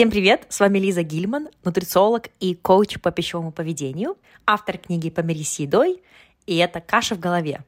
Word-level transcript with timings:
Всем 0.00 0.10
привет! 0.10 0.46
С 0.48 0.60
вами 0.60 0.78
Лиза 0.78 1.02
Гильман, 1.02 1.50
нутрициолог 1.62 2.30
и 2.40 2.54
коуч 2.54 2.98
по 3.00 3.10
пищевому 3.10 3.52
поведению, 3.52 4.16
автор 4.46 4.78
книги 4.78 5.10
«Помирись 5.10 5.52
с 5.52 5.58
едой», 5.58 6.02
и 6.46 6.56
это 6.56 6.80
«Каша 6.80 7.16
в 7.16 7.20
голове». 7.20 7.60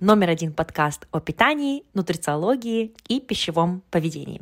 Номер 0.00 0.30
один 0.30 0.54
подкаст 0.54 1.06
о 1.10 1.20
питании, 1.20 1.84
нутрициологии 1.92 2.94
и 3.08 3.20
пищевом 3.20 3.82
поведении. 3.90 4.40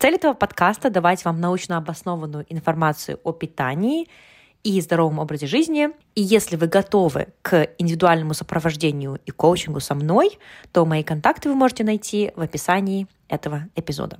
Цель 0.00 0.16
этого 0.16 0.32
подкаста– 0.32 0.90
давать 0.90 1.24
вам 1.24 1.40
научно 1.40 1.76
обоснованную 1.76 2.44
информацию 2.48 3.20
о 3.22 3.30
питании– 3.30 4.08
и 4.62 4.80
здоровом 4.80 5.18
образе 5.18 5.46
жизни. 5.46 5.90
И 6.14 6.22
если 6.22 6.56
вы 6.56 6.66
готовы 6.66 7.28
к 7.42 7.68
индивидуальному 7.78 8.34
сопровождению 8.34 9.18
и 9.26 9.30
коучингу 9.30 9.80
со 9.80 9.94
мной, 9.94 10.38
то 10.72 10.84
мои 10.84 11.02
контакты 11.02 11.48
вы 11.48 11.54
можете 11.54 11.84
найти 11.84 12.32
в 12.36 12.40
описании 12.40 13.06
этого 13.28 13.68
эпизода. 13.74 14.18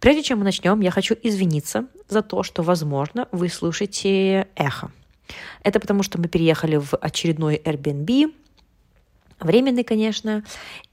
Прежде 0.00 0.24
чем 0.24 0.38
мы 0.38 0.44
начнем, 0.44 0.80
я 0.80 0.90
хочу 0.90 1.14
извиниться 1.22 1.86
за 2.08 2.22
то, 2.22 2.42
что, 2.42 2.62
возможно, 2.62 3.28
вы 3.30 3.48
слушаете 3.48 4.48
эхо. 4.56 4.90
Это 5.62 5.78
потому, 5.78 6.02
что 6.02 6.18
мы 6.18 6.26
переехали 6.26 6.76
в 6.76 6.96
очередной 6.96 7.56
Airbnb, 7.56 8.34
временный, 9.38 9.84
конечно, 9.84 10.44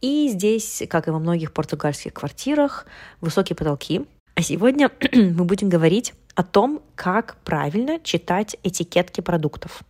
и 0.02 0.30
здесь, 0.30 0.84
как 0.90 1.08
и 1.08 1.12
во 1.12 1.18
многих 1.18 1.54
португальских 1.54 2.14
квартирах, 2.14 2.86
высокие 3.20 3.56
потолки. 3.56 4.06
А 4.36 4.42
сегодня 4.44 4.92
мы 5.14 5.44
будем 5.44 5.70
говорить 5.70 6.14
о 6.40 6.44
том, 6.44 6.82
как 6.96 7.36
правильно 7.44 8.00
читать 8.00 8.56
этикетки 8.64 9.20
продуктов. 9.20 9.84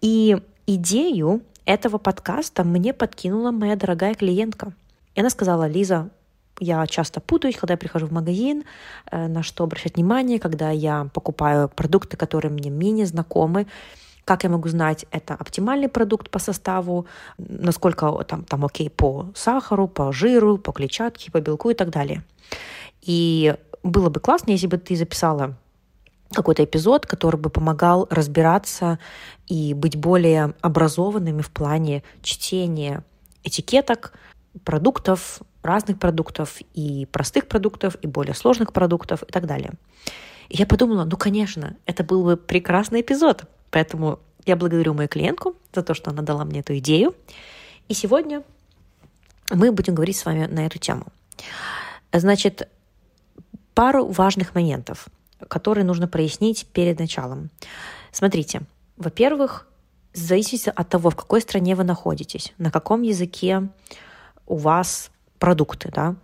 И 0.00 0.38
идею 0.66 1.42
этого 1.66 1.98
подкаста 1.98 2.64
мне 2.64 2.94
подкинула 2.94 3.50
моя 3.50 3.76
дорогая 3.76 4.14
клиентка. 4.14 4.72
И 5.14 5.20
она 5.20 5.28
сказала, 5.28 5.68
Лиза, 5.68 6.08
я 6.58 6.86
часто 6.86 7.20
путаюсь, 7.20 7.56
когда 7.56 7.74
я 7.74 7.78
прихожу 7.78 8.06
в 8.06 8.12
магазин, 8.12 8.64
э, 9.10 9.28
на 9.28 9.42
что 9.42 9.64
обращать 9.64 9.96
внимание, 9.96 10.38
когда 10.40 10.70
я 10.70 11.10
покупаю 11.12 11.68
продукты, 11.68 12.16
которые 12.16 12.50
мне 12.50 12.70
менее 12.70 13.04
знакомы, 13.04 13.66
как 14.24 14.44
я 14.44 14.48
могу 14.48 14.68
знать, 14.68 15.04
это 15.10 15.34
оптимальный 15.34 15.90
продукт 15.90 16.30
по 16.30 16.38
составу, 16.38 17.06
насколько 17.36 18.24
там, 18.24 18.44
там 18.44 18.64
окей 18.64 18.88
по 18.88 19.26
сахару, 19.34 19.86
по 19.86 20.12
жиру, 20.12 20.56
по 20.56 20.72
клетчатке, 20.72 21.30
по 21.30 21.42
белку 21.42 21.68
и 21.68 21.74
так 21.74 21.90
далее. 21.90 22.22
И 23.02 23.54
было 23.82 24.10
бы 24.10 24.20
классно, 24.20 24.50
если 24.50 24.66
бы 24.66 24.78
ты 24.78 24.96
записала 24.96 25.56
какой-то 26.32 26.64
эпизод, 26.64 27.06
который 27.06 27.38
бы 27.38 27.50
помогал 27.50 28.06
разбираться 28.10 28.98
и 29.46 29.74
быть 29.74 29.96
более 29.96 30.54
образованными 30.60 31.42
в 31.42 31.50
плане 31.50 32.02
чтения 32.22 33.02
этикеток, 33.44 34.12
продуктов, 34.64 35.40
разных 35.62 35.98
продуктов, 35.98 36.58
и 36.74 37.06
простых 37.06 37.46
продуктов, 37.46 37.96
и 38.02 38.06
более 38.06 38.34
сложных 38.34 38.72
продуктов, 38.72 39.22
и 39.22 39.32
так 39.32 39.46
далее. 39.46 39.72
И 40.48 40.56
я 40.56 40.66
подумала, 40.66 41.04
ну, 41.04 41.16
конечно, 41.16 41.76
это 41.86 42.04
был 42.04 42.24
бы 42.24 42.36
прекрасный 42.36 43.00
эпизод. 43.00 43.44
Поэтому 43.70 44.18
я 44.46 44.56
благодарю 44.56 44.94
мою 44.94 45.08
клиентку 45.08 45.56
за 45.74 45.82
то, 45.82 45.94
что 45.94 46.10
она 46.10 46.22
дала 46.22 46.44
мне 46.44 46.60
эту 46.60 46.76
идею. 46.78 47.14
И 47.88 47.94
сегодня 47.94 48.42
мы 49.50 49.72
будем 49.72 49.94
говорить 49.94 50.16
с 50.16 50.24
вами 50.24 50.46
на 50.46 50.66
эту 50.66 50.78
тему. 50.78 51.06
Значит, 52.12 52.68
пару 53.78 54.06
важных 54.06 54.56
моментов, 54.56 55.06
которые 55.46 55.84
нужно 55.84 56.08
прояснить 56.08 56.66
перед 56.72 56.98
началом. 56.98 57.48
Смотрите, 58.10 58.62
во-первых, 58.96 59.68
зависит 60.12 60.66
от 60.66 60.88
того, 60.88 61.10
в 61.10 61.14
какой 61.14 61.40
стране 61.40 61.76
вы 61.76 61.84
находитесь, 61.84 62.52
на 62.58 62.72
каком 62.72 63.02
языке 63.02 63.68
у 64.46 64.56
вас 64.56 65.12
продукты, 65.38 65.92
да, 65.94 66.16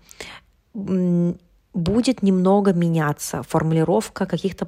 будет 0.74 2.22
немного 2.22 2.72
меняться 2.72 3.44
формулировка 3.44 4.26
каких-то 4.26 4.66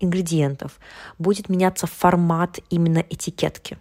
ингредиентов, 0.00 0.78
будет 1.18 1.48
меняться 1.48 1.86
формат 1.86 2.58
именно 2.68 2.98
этикетки 2.98 3.78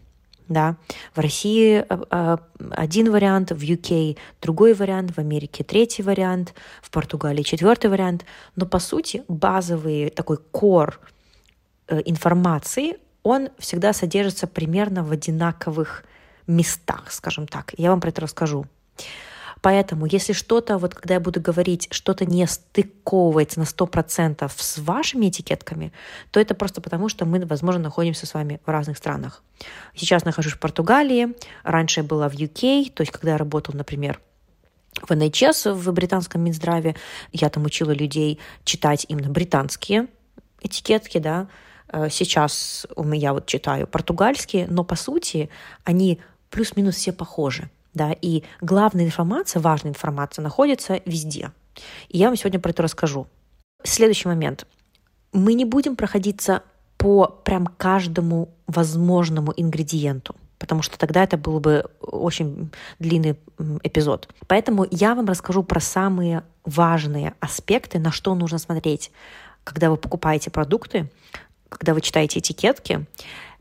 да. 0.47 0.75
В 1.13 1.19
России 1.19 1.85
э, 1.87 2.03
э, 2.11 2.37
один 2.71 3.11
вариант, 3.11 3.51
в 3.51 3.61
UK 3.61 4.17
другой 4.41 4.73
вариант, 4.73 5.11
в 5.15 5.19
Америке 5.19 5.63
третий 5.63 6.03
вариант, 6.03 6.53
в 6.81 6.91
Португалии 6.91 7.43
четвертый 7.43 7.89
вариант. 7.89 8.25
Но 8.55 8.65
по 8.65 8.79
сути 8.79 9.23
базовый 9.27 10.09
такой 10.09 10.37
кор 10.51 10.99
э, 11.87 12.01
информации, 12.05 12.97
он 13.23 13.49
всегда 13.57 13.93
содержится 13.93 14.47
примерно 14.47 15.03
в 15.03 15.11
одинаковых 15.11 16.03
местах, 16.47 17.11
скажем 17.11 17.47
так. 17.47 17.73
Я 17.77 17.89
вам 17.89 18.01
про 18.01 18.09
это 18.09 18.21
расскажу. 18.21 18.65
Поэтому, 19.65 20.05
если 20.05 20.33
что-то, 20.33 20.77
вот 20.77 20.93
когда 20.93 21.15
я 21.15 21.19
буду 21.19 21.41
говорить, 21.41 21.87
что-то 21.89 22.23
не 22.23 22.45
стыковывается 22.45 23.59
на 23.59 23.63
100% 23.63 24.51
с 24.55 24.77
вашими 24.77 25.29
этикетками, 25.29 25.91
то 26.29 26.39
это 26.39 26.53
просто 26.53 26.81
потому, 26.81 27.09
что 27.09 27.25
мы, 27.25 27.43
возможно, 27.47 27.81
находимся 27.81 28.27
с 28.27 28.35
вами 28.35 28.61
в 28.63 28.69
разных 28.69 28.95
странах. 28.95 29.41
Сейчас 29.95 30.23
нахожусь 30.23 30.53
в 30.53 30.59
Португалии, 30.59 31.29
раньше 31.63 32.01
я 32.01 32.03
была 32.03 32.29
в 32.29 32.33
UK, 32.33 32.91
то 32.91 33.01
есть 33.01 33.11
когда 33.11 33.31
я 33.31 33.37
работала, 33.37 33.75
например, 33.75 34.19
в 35.01 35.09
NHS, 35.09 35.73
в 35.73 35.91
британском 35.93 36.43
Минздраве, 36.43 36.95
я 37.31 37.49
там 37.49 37.65
учила 37.65 37.89
людей 37.89 38.37
читать 38.65 39.07
именно 39.09 39.31
британские 39.31 40.05
этикетки, 40.61 41.17
да, 41.17 41.47
э, 41.87 42.09
Сейчас 42.11 42.85
у 42.95 43.03
меня 43.03 43.33
вот 43.33 43.47
читаю 43.47 43.87
португальские, 43.87 44.67
но 44.69 44.83
по 44.83 44.95
сути 44.95 45.49
они 45.83 46.19
плюс-минус 46.51 46.97
все 46.97 47.13
похожи 47.13 47.71
да, 47.95 48.11
и 48.11 48.43
главная 48.61 49.05
информация, 49.05 49.61
важная 49.61 49.91
информация 49.91 50.43
находится 50.43 51.01
везде. 51.05 51.51
И 52.09 52.17
я 52.17 52.27
вам 52.27 52.35
сегодня 52.35 52.59
про 52.59 52.69
это 52.69 52.83
расскажу. 52.83 53.27
Следующий 53.83 54.27
момент. 54.27 54.67
Мы 55.33 55.53
не 55.53 55.65
будем 55.65 55.95
проходиться 55.95 56.63
по 56.97 57.27
прям 57.27 57.67
каждому 57.67 58.49
возможному 58.67 59.53
ингредиенту, 59.55 60.35
потому 60.59 60.81
что 60.81 60.97
тогда 60.97 61.23
это 61.23 61.37
был 61.37 61.59
бы 61.59 61.85
очень 62.01 62.71
длинный 62.99 63.37
эпизод. 63.83 64.29
Поэтому 64.47 64.85
я 64.89 65.15
вам 65.15 65.25
расскажу 65.25 65.63
про 65.63 65.79
самые 65.79 66.43
важные 66.63 67.33
аспекты, 67.39 67.99
на 67.99 68.11
что 68.11 68.35
нужно 68.35 68.57
смотреть, 68.57 69.11
когда 69.63 69.89
вы 69.89 69.97
покупаете 69.97 70.49
продукты, 70.49 71.09
когда 71.69 71.93
вы 71.93 72.01
читаете 72.01 72.39
этикетки, 72.39 73.05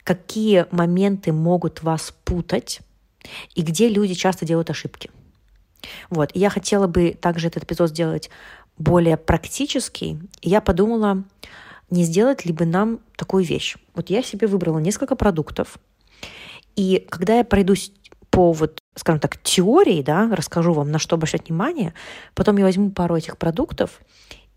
какие 0.05 0.67
моменты 0.71 1.33
могут 1.33 1.83
вас 1.83 2.15
путать, 2.25 2.81
и 3.55 3.63
где 3.63 3.89
люди 3.89 4.15
часто 4.15 4.45
делают 4.45 4.71
ошибки. 4.71 5.11
Вот. 6.11 6.31
И 6.35 6.39
я 6.39 6.51
хотела 6.51 6.87
бы 6.87 7.13
также 7.13 7.49
этот 7.49 7.65
эпизод 7.65 7.91
сделать 7.91 8.31
более 8.79 9.17
практический. 9.17 10.19
И 10.41 10.51
я 10.51 10.61
подумала, 10.61 11.25
не 11.91 12.05
сделать 12.05 12.45
ли 12.45 12.53
бы 12.53 12.65
нам 12.65 13.01
такую 13.17 13.45
вещь. 13.45 13.77
Вот 13.95 14.11
я 14.11 14.23
себе 14.23 14.47
выбрала 14.47 14.79
несколько 14.79 15.17
продуктов, 15.17 15.79
и 16.77 17.07
когда 17.09 17.39
я 17.39 17.45
пройдусь 17.45 17.93
по 18.31 18.53
вот, 18.53 18.79
скажем 18.97 19.21
так, 19.21 19.41
теории, 19.43 20.03
да, 20.03 20.29
расскажу 20.33 20.73
вам, 20.73 20.91
на 20.91 20.99
что 20.99 21.17
обращать 21.17 21.49
внимание, 21.49 21.95
потом 22.35 22.57
я 22.57 22.65
возьму 22.65 22.91
пару 22.91 23.17
этих 23.17 23.39
продуктов 23.39 24.01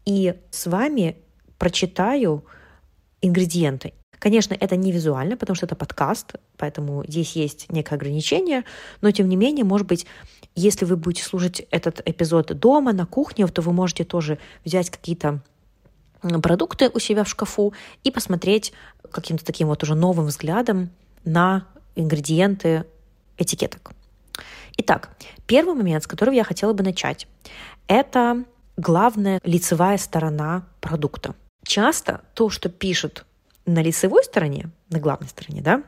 и 0.06 0.34
с 0.50 0.66
вами 0.66 1.18
прочитаю 1.60 2.44
ингредиенты. 3.22 3.94
Конечно, 4.20 4.56
это 4.60 4.76
не 4.76 4.92
визуально, 4.92 5.38
потому 5.38 5.56
что 5.56 5.66
это 5.66 5.76
подкаст, 5.76 6.34
поэтому 6.58 7.04
здесь 7.08 7.36
есть 7.36 7.72
некое 7.72 7.96
ограничение, 7.96 8.64
но 9.02 9.12
тем 9.12 9.30
не 9.30 9.36
менее, 9.36 9.64
может 9.64 9.88
быть, 9.88 10.06
если 10.56 10.86
вы 10.86 10.96
будете 10.96 11.24
слушать 11.24 11.62
этот 11.70 12.02
эпизод 12.04 12.58
дома, 12.58 12.94
на 12.94 13.06
кухне, 13.06 13.46
то 13.48 13.62
вы 13.62 13.74
можете 13.74 14.04
тоже 14.04 14.40
взять 14.66 14.90
какие-то 14.90 15.42
продукты 16.42 16.90
у 16.92 17.00
себя 17.00 17.24
в 17.24 17.30
шкафу 17.30 17.74
и 18.04 18.10
посмотреть 18.10 18.74
каким-то 19.12 19.46
таким 19.46 19.68
вот 19.68 19.84
уже 19.84 19.94
новым 19.94 20.26
взглядом 20.26 20.90
на 21.24 21.68
ингредиенты 21.96 22.86
этикеток. 23.38 23.92
Итак, 24.78 25.16
первый 25.46 25.76
момент, 25.76 26.04
с 26.04 26.08
которого 26.08 26.34
я 26.34 26.44
хотела 26.44 26.74
бы 26.74 26.84
начать, 26.84 27.28
это 27.88 28.44
главная 28.78 29.40
лицевая 29.44 29.98
сторона 29.98 30.68
продукта. 30.82 31.36
Часто 31.64 32.22
то, 32.34 32.50
что 32.50 32.70
пишут 32.70 33.27
на 33.68 33.84
лицевой 33.84 34.24
стороне, 34.24 34.72
на 34.90 35.00
главной 35.00 35.28
стороне, 35.28 35.62
да, 35.62 35.84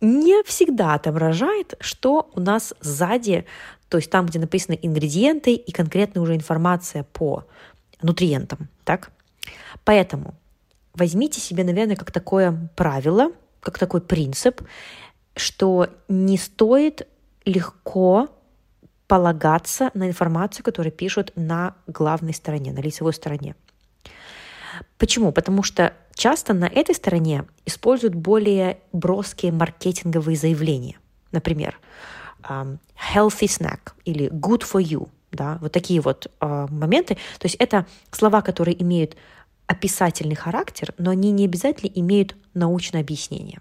не 0.00 0.42
всегда 0.44 0.94
отображает, 0.94 1.74
что 1.80 2.30
у 2.34 2.40
нас 2.40 2.74
сзади, 2.80 3.44
то 3.88 3.98
есть 3.98 4.10
там, 4.10 4.26
где 4.26 4.38
написаны 4.38 4.78
ингредиенты 4.80 5.54
и 5.54 5.72
конкретная 5.72 6.22
уже 6.22 6.34
информация 6.34 7.04
по 7.04 7.44
нутриентам, 8.00 8.68
так? 8.84 9.10
Поэтому 9.84 10.34
возьмите 10.94 11.40
себе, 11.40 11.64
наверное, 11.64 11.96
как 11.96 12.12
такое 12.12 12.70
правило, 12.76 13.32
как 13.60 13.78
такой 13.78 14.00
принцип, 14.00 14.62
что 15.36 15.88
не 16.08 16.38
стоит 16.38 17.08
легко 17.44 18.28
полагаться 19.06 19.90
на 19.94 20.08
информацию, 20.08 20.64
которую 20.64 20.92
пишут 20.92 21.32
на 21.34 21.76
главной 21.86 22.34
стороне, 22.34 22.72
на 22.72 22.80
лицевой 22.80 23.12
стороне. 23.12 23.54
Почему? 24.98 25.32
Потому 25.32 25.62
что 25.62 25.92
часто 26.14 26.54
на 26.54 26.66
этой 26.66 26.94
стороне 26.94 27.44
используют 27.66 28.14
более 28.14 28.78
броские 28.92 29.52
маркетинговые 29.52 30.36
заявления. 30.36 30.98
например, 31.32 31.78
healthy 32.48 33.48
snack 33.48 33.92
или 34.04 34.28
good 34.30 34.62
for 34.62 34.82
you, 34.82 35.08
да, 35.32 35.58
вот 35.60 35.72
такие 35.72 36.00
вот 36.00 36.30
э, 36.40 36.66
моменты. 36.70 37.14
То 37.38 37.46
есть 37.46 37.56
это 37.56 37.86
слова, 38.10 38.42
которые 38.42 38.80
имеют 38.82 39.16
описательный 39.66 40.36
характер, 40.36 40.94
но 40.98 41.10
они 41.10 41.32
не 41.32 41.44
обязательно 41.44 41.90
имеют 41.94 42.36
научное 42.54 43.00
объяснение. 43.00 43.60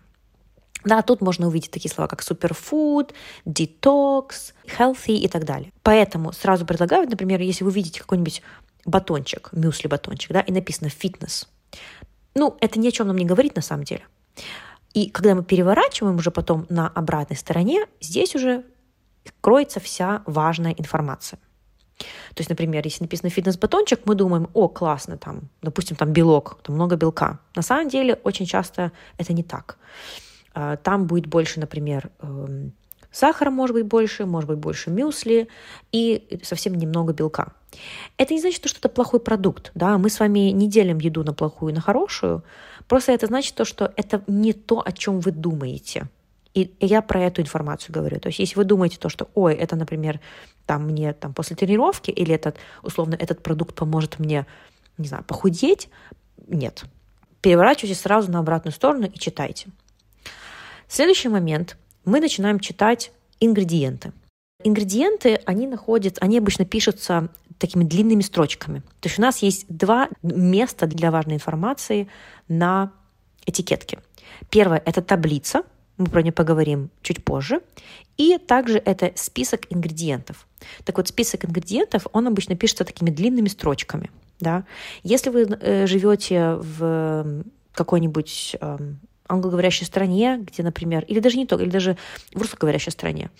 Да, 0.84 1.02
тут 1.02 1.22
можно 1.22 1.48
увидеть 1.48 1.72
такие 1.72 1.90
слова, 1.90 2.08
как 2.08 2.22
superfood, 2.22 3.14
detox, 3.46 4.54
healthy 4.78 5.16
и 5.16 5.28
так 5.30 5.46
далее. 5.46 5.72
Поэтому 5.82 6.34
сразу 6.34 6.66
предлагаю, 6.66 7.10
например, 7.10 7.40
если 7.40 7.64
вы 7.64 7.72
видите 7.72 8.02
какой-нибудь 8.02 8.42
батончик, 8.86 9.50
мюсли-батончик, 9.54 10.32
да, 10.32 10.42
и 10.42 10.52
написано 10.52 10.90
фитнес, 10.90 11.50
ну, 12.36 12.58
это 12.60 12.80
ни 12.80 12.88
о 12.88 12.92
чем 12.92 13.08
нам 13.08 13.18
не 13.18 13.26
говорит 13.26 13.56
на 13.56 13.62
самом 13.62 13.84
деле. 13.84 14.04
И 14.94 15.10
когда 15.10 15.36
мы 15.36 15.44
переворачиваем 15.44 16.16
уже 16.16 16.32
потом 16.32 16.66
на 16.70 16.88
обратной 16.88 17.38
стороне, 17.38 17.86
здесь 18.00 18.36
уже 18.36 18.64
кроется 19.42 19.80
вся 19.80 20.24
важная 20.26 20.72
информация. 20.72 21.40
То 21.98 22.40
есть, 22.40 22.50
например, 22.50 22.84
если 22.84 23.04
написано 23.04 23.30
фитнес-батончик, 23.30 24.02
мы 24.06 24.16
думаем, 24.16 24.50
о, 24.54 24.68
классно, 24.68 25.18
там, 25.18 25.50
допустим, 25.62 25.96
там 25.96 26.12
белок, 26.12 26.60
там 26.64 26.76
много 26.76 26.96
белка. 26.96 27.40
На 27.56 27.62
самом 27.62 27.90
деле 27.90 28.20
очень 28.24 28.46
часто 28.46 28.92
это 29.18 29.34
не 29.34 29.44
так. 29.44 29.78
А, 30.54 30.78
там 30.78 31.06
будет 31.06 31.28
больше, 31.28 31.60
например, 31.60 32.10
эм, 32.20 32.74
сахара 33.12 33.52
может 33.52 33.76
быть 33.76 33.86
больше, 33.86 34.26
может 34.26 34.50
быть 34.50 34.58
больше 34.58 34.90
мюсли 34.90 35.48
и 35.92 36.40
совсем 36.44 36.76
немного 36.76 37.14
белка. 37.14 37.54
Это 38.18 38.34
не 38.34 38.42
значит, 38.42 38.68
что 38.68 38.80
это 38.80 38.90
плохой 38.90 39.20
продукт. 39.20 39.72
Да? 39.76 39.98
Мы 39.98 40.10
с 40.10 40.20
вами 40.20 40.52
не 40.52 40.68
делим 40.70 41.00
еду 41.00 41.24
на 41.24 41.34
плохую 41.34 41.72
и 41.72 41.76
на 41.76 41.82
хорошую. 41.82 42.44
Просто 42.88 43.12
это 43.12 43.28
значит 43.28 43.56
то, 43.56 43.66
что 43.66 43.94
это 43.96 44.24
не 44.28 44.54
то, 44.54 44.82
о 44.86 44.92
чем 44.92 45.20
вы 45.20 45.32
думаете. 45.32 46.08
И 46.54 46.72
я 46.80 47.02
про 47.02 47.22
эту 47.22 47.42
информацию 47.42 47.94
говорю. 47.94 48.20
То 48.20 48.28
есть 48.28 48.40
если 48.40 48.56
вы 48.56 48.64
думаете 48.64 48.98
то, 49.00 49.10
что, 49.10 49.30
ой, 49.34 49.56
это, 49.56 49.76
например, 49.76 50.20
там 50.66 50.86
мне 50.86 51.14
там 51.14 51.34
после 51.34 51.56
тренировки 51.56 52.12
или 52.12 52.34
этот, 52.34 52.58
условно, 52.84 53.16
этот 53.20 53.42
продукт 53.42 53.76
поможет 53.76 54.20
мне, 54.20 54.46
не 54.98 55.08
знаю, 55.08 55.24
похудеть, 55.24 55.90
нет. 56.48 56.84
Переворачивайте 57.42 58.00
сразу 58.00 58.32
на 58.32 58.40
обратную 58.40 58.74
сторону 58.74 59.08
и 59.08 59.18
читайте. 59.18 59.70
Следующий 60.88 61.30
момент. 61.30 61.78
Мы 62.06 62.20
начинаем 62.20 62.60
читать 62.60 63.12
ингредиенты. 63.40 64.14
Ингредиенты, 64.64 65.42
они 65.46 65.68
находятся, 65.68 66.22
они 66.22 66.38
обычно 66.38 66.66
пишутся 66.66 67.30
такими 67.64 67.86
длинными 67.86 68.22
строчками. 68.22 68.80
То 69.00 69.08
есть 69.08 69.18
у 69.18 69.22
нас 69.22 69.38
есть 69.38 69.66
два 69.70 70.10
места 70.22 70.86
для 70.86 71.12
важной 71.12 71.36
информации 71.36 72.10
на 72.50 72.92
этикетке. 73.46 74.00
Первое– 74.50 74.84
это 74.86 75.02
таблица, 75.02 75.64
мы 75.96 76.08
про 76.08 76.22
нее 76.22 76.34
поговорим 76.34 76.90
чуть 77.04 77.24
позже. 77.24 77.62
И 78.18 78.38
также 78.38 78.80
это 78.80 79.14
список 79.16 79.62
ингредиентов. 79.70 80.46
Так 80.84 80.98
вот, 80.98 81.08
список 81.08 81.46
ингредиентов, 81.46 82.06
он 82.12 82.28
обычно 82.28 82.58
пишется 82.58 82.84
такими 82.84 83.10
длинными 83.10 83.48
строчками. 83.48 84.12
Да? 84.42 84.66
Если 85.04 85.30
вы 85.30 85.44
э, 85.44 85.88
живете 85.88 86.56
в 86.56 87.46
какой-нибудь 87.72 88.58
э, 88.60 88.78
англоговорящей 89.30 89.86
стране, 89.86 90.40
где, 90.42 90.64
например, 90.64 91.06
или 91.06 91.22
даже 91.22 91.38
не 91.38 91.46
то, 91.46 91.58
или 91.58 91.70
даже 91.70 91.96
в 92.34 92.42
русскоговорящей 92.42 92.92
стране, 92.92 93.32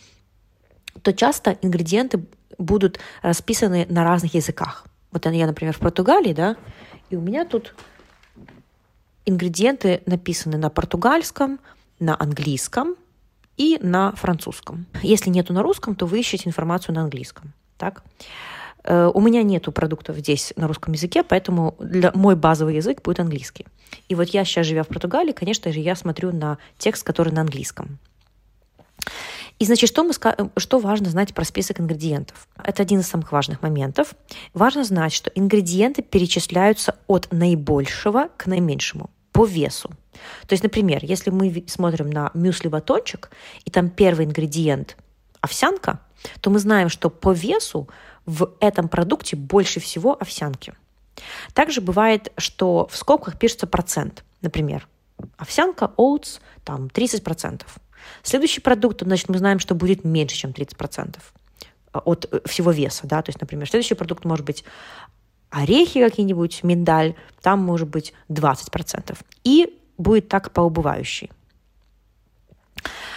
то 1.02 1.12
часто 1.12 1.58
ингредиенты 1.62 2.24
будут 2.58 3.00
расписаны 3.22 3.86
на 3.90 4.04
разных 4.04 4.34
языках. 4.34 4.86
Вот 5.12 5.26
я, 5.26 5.48
например, 5.48 5.74
в 5.74 5.80
Португалии, 5.80 6.34
да, 6.34 6.56
и 7.10 7.16
у 7.16 7.22
меня 7.22 7.46
тут 7.46 7.76
ингредиенты 9.26 10.02
написаны 10.06 10.58
на 10.58 10.70
португальском, 10.70 11.60
на 12.00 12.20
английском 12.20 12.96
и 13.58 13.78
на 13.82 14.14
французском. 14.14 14.86
Если 15.02 15.30
нету 15.30 15.54
на 15.54 15.62
русском, 15.62 15.96
то 15.96 16.06
вы 16.06 16.20
ищете 16.20 16.50
информацию 16.50 16.96
на 16.96 17.02
английском. 17.02 17.54
Так? 17.78 18.04
Э, 18.84 19.10
у 19.14 19.22
меня 19.22 19.44
нету 19.44 19.72
продуктов 19.72 20.18
здесь 20.18 20.54
на 20.56 20.68
русском 20.68 20.94
языке, 20.94 21.24
поэтому 21.24 21.76
для, 21.80 22.12
мой 22.14 22.36
базовый 22.36 22.76
язык 22.76 23.02
будет 23.02 23.20
английский. 23.20 23.66
И 24.10 24.16
вот 24.16 24.30
я 24.30 24.44
сейчас, 24.44 24.66
живя 24.66 24.84
в 24.84 24.88
Португалии, 24.88 25.32
конечно 25.32 25.72
же, 25.72 25.80
я 25.80 25.96
смотрю 25.96 26.32
на 26.32 26.58
текст, 26.78 27.04
который 27.04 27.32
на 27.32 27.42
английском. 27.42 28.00
И, 29.64 29.66
значит, 29.66 29.88
что, 29.88 30.04
мы, 30.04 30.12
что 30.58 30.80
важно 30.80 31.10
знать 31.10 31.34
про 31.34 31.46
список 31.46 31.80
ингредиентов? 31.80 32.50
Это 32.62 32.84
один 32.84 33.00
из 33.00 33.08
самых 33.08 33.32
важных 33.32 33.62
моментов. 33.62 34.14
Важно 34.54 34.84
знать, 34.84 35.14
что 35.14 35.32
ингредиенты 35.36 36.02
перечисляются 36.02 36.98
от 37.08 37.32
наибольшего 37.32 38.28
к 38.36 38.46
наименьшему 38.48 39.10
по 39.32 39.46
весу. 39.46 39.88
То 40.48 40.52
есть, 40.52 40.64
например, 40.64 41.00
если 41.04 41.30
мы 41.30 41.64
смотрим 41.68 42.10
на 42.10 42.30
мюсли-батончик, 42.34 43.30
и 43.64 43.72
там 43.72 43.90
первый 43.90 44.26
ингредиент– 44.26 44.98
овсянка, 45.40 46.02
то 46.42 46.50
мы 46.50 46.60
знаем, 46.60 46.90
что 46.90 47.10
по 47.10 47.32
весу 47.32 47.88
в 48.26 48.58
этом 48.60 48.90
продукте 48.90 49.38
больше 49.38 49.80
всего 49.80 50.18
овсянки. 50.20 50.74
Также 51.54 51.80
бывает, 51.80 52.34
что 52.36 52.90
в 52.92 52.98
скобках 52.98 53.40
пишется 53.40 53.66
процент. 53.66 54.26
Например, 54.42 54.86
овсянка, 55.38 55.94
oats, 55.96 56.42
там 56.66 56.88
30%. 56.88 57.62
Следующий 58.22 58.62
продукт, 58.62 59.02
значит, 59.02 59.30
мы 59.30 59.38
знаем, 59.38 59.60
что 59.60 59.76
будет 59.76 60.04
меньше, 60.04 60.36
чем 60.36 60.52
30% 60.52 61.18
от 61.94 62.28
э, 62.32 62.40
всего 62.46 62.72
веса, 62.72 63.08
да, 63.08 63.22
то 63.22 63.30
есть, 63.30 63.40
например, 63.40 63.70
следующий 63.70 63.96
продукт 63.96 64.26
может 64.26 64.46
быть 64.46 64.64
орехи 65.50 66.02
какие-нибудь, 66.02 66.64
миндаль, 66.64 67.16
там 67.42 67.60
может 67.60 67.88
быть 67.88 68.14
20%. 68.30 69.18
И 69.44 69.80
будет 69.98 70.28
так 70.28 70.52
по 70.52 70.62
убывающей. 70.62 71.30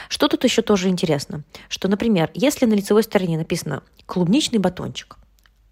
Что 0.08 0.28
тут 0.28 0.44
еще 0.44 0.62
тоже 0.62 0.88
интересно? 0.88 1.42
Что, 1.68 1.88
например, 1.88 2.30
если 2.34 2.66
на 2.66 2.74
лицевой 2.74 3.02
стороне 3.02 3.38
написано 3.38 3.82
«клубничный 4.04 4.58
батончик», 4.58 5.16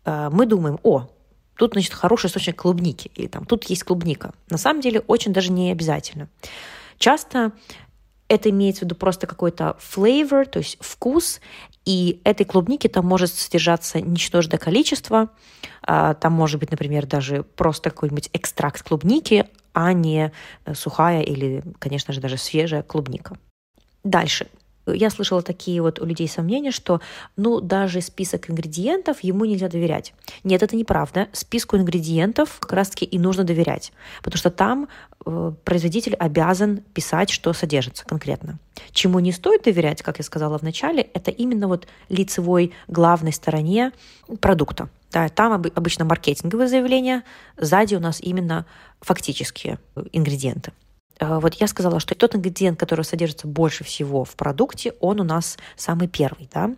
э, 0.05 0.31
мы 0.32 0.46
думаем, 0.46 0.81
о, 0.82 1.08
тут, 1.56 1.75
значит, 1.75 1.93
хороший 1.93 2.26
источник 2.26 2.56
клубники, 2.56 3.11
или 3.14 3.28
там 3.28 3.44
тут 3.44 3.64
есть 3.64 3.84
клубника. 3.84 4.32
На 4.49 4.58
самом 4.58 4.81
деле 4.81 5.00
очень 5.00 5.32
даже 5.32 5.52
не 5.52 5.70
обязательно. 5.70 6.28
Часто 6.99 7.52
это 8.35 8.51
имеется 8.51 8.81
в 8.81 8.85
виду 8.85 8.95
просто 8.95 9.27
какой-то 9.27 9.77
flavor, 9.81 10.45
то 10.45 10.59
есть 10.59 10.77
вкус, 10.81 11.41
и 11.85 12.21
этой 12.25 12.45
клубники 12.45 12.89
там 12.89 13.07
может 13.07 13.33
содержаться 13.33 14.01
ничтожное 14.01 14.59
количество. 14.59 15.31
А, 15.83 16.15
там 16.15 16.33
может 16.33 16.61
быть, 16.61 16.71
например, 16.71 17.07
даже 17.07 17.43
просто 17.43 17.91
какой-нибудь 17.91 18.31
экстракт 18.33 18.83
клубники, 18.83 19.47
а 19.75 19.93
не 19.93 20.33
э, 20.65 20.75
сухая 20.75 21.23
или, 21.23 21.63
конечно 21.79 22.15
же, 22.15 22.21
даже 22.21 22.39
свежая 22.39 22.83
клубника. 22.83 23.37
Дальше 24.03 24.47
я 24.87 25.11
слышала 25.11 25.43
такие 25.43 25.81
вот 25.81 26.01
у 26.01 26.05
людей 26.05 26.29
сомнения, 26.29 26.71
что 26.71 27.01
ну 27.37 27.61
даже 27.61 28.00
список 28.00 28.50
ингредиентов 28.50 29.21
ему 29.21 29.45
нельзя 29.45 29.69
доверять. 29.69 30.14
Нет, 30.43 30.62
это 30.62 30.76
неправда. 30.76 31.29
Списку 31.33 31.76
ингредиентов 31.76 32.59
как 32.61 32.73
раз-таки 32.73 33.05
и 33.05 33.19
нужно 33.19 33.45
доверять, 33.45 33.93
потому 34.23 34.38
что 34.38 34.50
там 34.50 34.88
э, 35.25 35.53
производитель 35.64 36.14
обязан 36.14 36.79
писать, 36.93 37.31
что 37.31 37.53
содержится 37.53 38.05
конкретно. 38.05 38.59
Чему 38.93 39.21
не 39.21 39.33
стоит 39.33 39.62
доверять, 39.62 40.03
как 40.03 40.19
я 40.19 40.25
сказала 40.25 40.59
в 40.59 40.62
начале, 40.62 41.03
это 41.14 41.31
именно 41.31 41.69
вот 41.69 41.87
лицевой 42.09 42.73
главной 42.88 43.33
стороне 43.33 43.93
продукта. 44.41 44.88
Да, 45.11 45.29
там 45.29 45.53
обычно 45.53 46.05
маркетинговые 46.05 46.67
заявления, 46.67 47.23
сзади 47.57 47.95
у 47.95 48.00
нас 48.00 48.21
именно 48.21 48.67
фактические 49.00 49.79
ингредиенты. 50.12 50.73
Э, 51.21 51.38
вот 51.40 51.54
я 51.54 51.66
сказала, 51.66 52.00
что 52.00 52.14
тот 52.14 52.35
ингредиент, 52.35 52.78
который 52.78 53.04
содержится 53.04 53.47
больше 53.47 53.85
всего 53.85 54.25
в 54.25 54.35
продукте, 54.37 54.94
он 55.00 55.21
у 55.21 55.25
нас 55.25 55.56
самый 55.76 56.09
первый. 56.09 56.49
Да? 56.52 56.75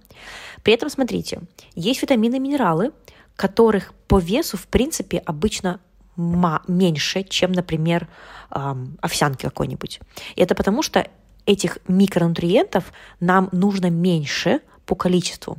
При 0.62 0.74
этом, 0.74 0.90
смотрите, 0.90 1.40
есть 1.74 2.02
витамины 2.02 2.36
и 2.36 2.40
минералы, 2.40 2.92
которых 3.36 3.92
по 4.08 4.18
весу, 4.18 4.56
в 4.56 4.66
принципе, 4.66 5.18
обычно 5.18 5.80
меньше, 6.16 7.22
чем, 7.24 7.52
например, 7.52 8.08
овсянки 8.48 9.42
какой-нибудь. 9.42 10.00
И 10.34 10.40
это 10.40 10.54
потому, 10.54 10.82
что 10.82 11.06
этих 11.44 11.78
микронутриентов 11.88 12.92
нам 13.20 13.50
нужно 13.52 13.90
меньше 13.90 14.60
по 14.86 14.94
количеству. 14.94 15.58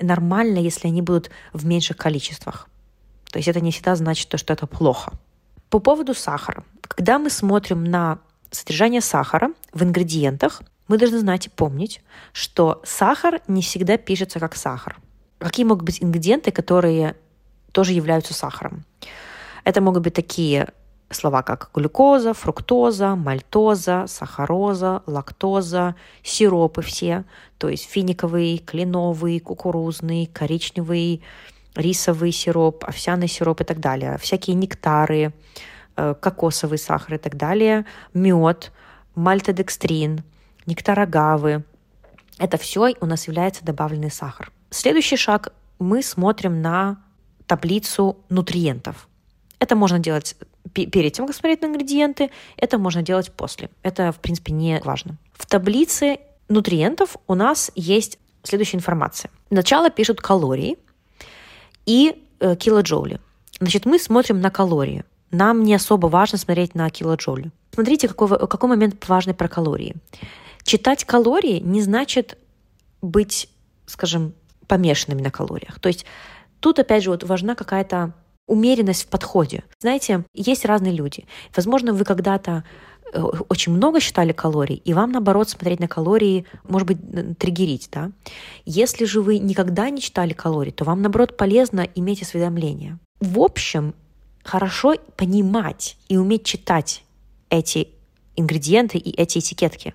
Нормально, 0.00 0.58
если 0.58 0.88
они 0.88 1.00
будут 1.00 1.30
в 1.54 1.64
меньших 1.64 1.96
количествах. 1.96 2.68
То 3.30 3.38
есть 3.38 3.48
это 3.48 3.60
не 3.60 3.70
всегда 3.70 3.96
значит, 3.96 4.38
что 4.38 4.52
это 4.52 4.66
плохо. 4.66 5.12
По 5.70 5.78
поводу 5.80 6.14
сахара. 6.14 6.64
Когда 6.82 7.18
мы 7.18 7.30
смотрим 7.30 7.84
на 7.84 8.18
содержание 8.50 9.00
сахара 9.00 9.52
в 9.72 9.82
ингредиентах, 9.82 10.62
мы 10.88 10.96
должны 10.96 11.18
знать 11.18 11.46
и 11.46 11.50
помнить, 11.50 12.00
что 12.32 12.80
сахар 12.84 13.42
не 13.46 13.60
всегда 13.60 13.98
пишется 13.98 14.40
как 14.40 14.56
сахар. 14.56 14.98
Какие 15.38 15.66
могут 15.66 15.84
быть 15.84 16.02
ингредиенты, 16.02 16.50
которые 16.50 17.14
тоже 17.72 17.92
являются 17.92 18.32
сахаром? 18.32 18.84
Это 19.64 19.82
могут 19.82 20.02
быть 20.02 20.14
такие 20.14 20.68
слова, 21.10 21.42
как 21.42 21.70
глюкоза, 21.74 22.32
фруктоза, 22.32 23.14
мальтоза, 23.16 24.04
сахароза, 24.08 25.02
лактоза, 25.06 25.94
сиропы 26.22 26.82
все, 26.82 27.24
то 27.58 27.68
есть 27.68 27.84
финиковый, 27.84 28.58
кленовый, 28.58 29.40
кукурузный, 29.40 30.26
коричневый, 30.26 31.22
рисовый 31.74 32.32
сироп, 32.32 32.84
овсяный 32.84 33.28
сироп 33.28 33.60
и 33.60 33.64
так 33.64 33.80
далее, 33.80 34.18
всякие 34.18 34.56
нектары, 34.56 35.32
э, 35.96 36.14
кокосовый 36.20 36.78
сахар 36.78 37.14
и 37.14 37.18
так 37.18 37.36
далее, 37.36 37.84
мед, 38.14 38.72
мальтодекстрин, 39.14 40.22
нектар 40.66 41.00
агавы, 41.00 41.64
Это 42.40 42.56
все 42.56 42.94
у 43.00 43.06
нас 43.06 43.26
является 43.26 43.64
добавленный 43.64 44.12
сахар. 44.12 44.52
Следующий 44.70 45.16
шаг 45.16 45.52
мы 45.80 46.02
смотрим 46.02 46.62
на 46.62 46.98
таблицу 47.46 48.16
нутриентов. 48.28 49.08
Это 49.58 49.74
можно 49.74 49.98
делать 49.98 50.36
перед 50.72 51.12
тем, 51.12 51.26
как 51.26 51.34
смотреть 51.34 51.62
на 51.62 51.66
ингредиенты, 51.66 52.30
это 52.56 52.78
можно 52.78 53.02
делать 53.02 53.32
после. 53.32 53.70
Это, 53.82 54.12
в 54.12 54.18
принципе, 54.20 54.52
не 54.52 54.80
важно. 54.84 55.16
В 55.32 55.46
таблице 55.46 56.18
нутриентов 56.48 57.16
у 57.26 57.34
нас 57.34 57.72
есть 57.74 58.18
следующая 58.42 58.76
информация. 58.76 59.30
Сначала 59.50 59.90
пишут 59.90 60.20
калории 60.20 60.76
и 61.88 62.22
э, 62.40 62.54
килоджоули. 62.54 63.18
Значит, 63.60 63.86
мы 63.86 63.98
смотрим 63.98 64.40
на 64.42 64.50
калории. 64.50 65.04
Нам 65.30 65.62
не 65.62 65.74
особо 65.74 66.06
важно 66.08 66.36
смотреть 66.36 66.74
на 66.74 66.90
килоджоули. 66.90 67.50
Смотрите, 67.72 68.08
какой, 68.08 68.28
какой 68.28 68.68
момент 68.68 69.08
важный 69.08 69.32
про 69.32 69.48
калории. 69.48 69.96
Читать 70.64 71.04
калории 71.04 71.60
не 71.60 71.80
значит 71.80 72.36
быть, 73.00 73.48
скажем, 73.86 74.34
помешанными 74.66 75.22
на 75.22 75.30
калориях. 75.30 75.80
То 75.80 75.88
есть 75.88 76.04
тут, 76.60 76.78
опять 76.78 77.02
же, 77.02 77.10
вот 77.10 77.24
важна 77.24 77.54
какая-то 77.54 78.12
умеренность 78.46 79.04
в 79.04 79.08
подходе. 79.08 79.64
Знаете, 79.80 80.24
есть 80.34 80.66
разные 80.66 80.92
люди. 80.92 81.24
Возможно, 81.56 81.94
вы 81.94 82.04
когда-то 82.04 82.64
очень 83.12 83.72
много 83.72 84.00
считали 84.00 84.32
калорий, 84.32 84.82
и 84.84 84.92
вам, 84.92 85.12
наоборот, 85.12 85.48
смотреть 85.48 85.80
на 85.80 85.88
калории, 85.88 86.46
может 86.64 86.88
быть, 86.88 87.38
триггерить, 87.38 87.88
да? 87.92 88.10
Если 88.64 89.04
же 89.04 89.22
вы 89.22 89.38
никогда 89.38 89.90
не 89.90 90.00
читали 90.00 90.32
калорий, 90.32 90.72
то 90.72 90.84
вам, 90.84 91.02
наоборот, 91.02 91.36
полезно 91.36 91.86
иметь 91.94 92.22
осведомление. 92.22 92.98
В 93.20 93.40
общем, 93.40 93.94
хорошо 94.44 94.96
понимать 95.16 95.96
и 96.08 96.16
уметь 96.16 96.44
читать 96.44 97.04
эти 97.50 97.88
ингредиенты 98.36 98.98
и 98.98 99.10
эти 99.20 99.38
этикетки. 99.38 99.94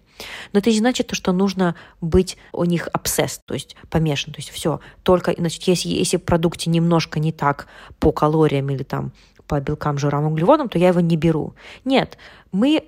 Но 0.51 0.59
это 0.59 0.69
не 0.69 0.77
значит, 0.77 1.09
что 1.13 1.31
нужно 1.31 1.75
быть 2.01 2.37
у 2.51 2.65
них 2.65 2.89
обсесс, 2.91 3.39
то 3.45 3.53
есть 3.53 3.75
помешан. 3.89 4.33
То 4.33 4.39
есть 4.39 4.49
все, 4.49 4.79
только, 5.03 5.33
значит, 5.37 5.63
если, 5.63 5.89
если 5.89 6.17
в 6.17 6.23
продукте 6.23 6.69
немножко 6.69 7.19
не 7.19 7.31
так 7.31 7.67
по 7.99 8.11
калориям 8.11 8.69
или 8.69 8.83
там 8.83 9.13
по 9.47 9.59
белкам, 9.59 9.97
жирам, 9.97 10.25
углеводам, 10.25 10.69
то 10.69 10.77
я 10.77 10.89
его 10.89 10.99
не 10.99 11.15
беру. 11.17 11.53
Нет, 11.85 12.17
мы 12.51 12.83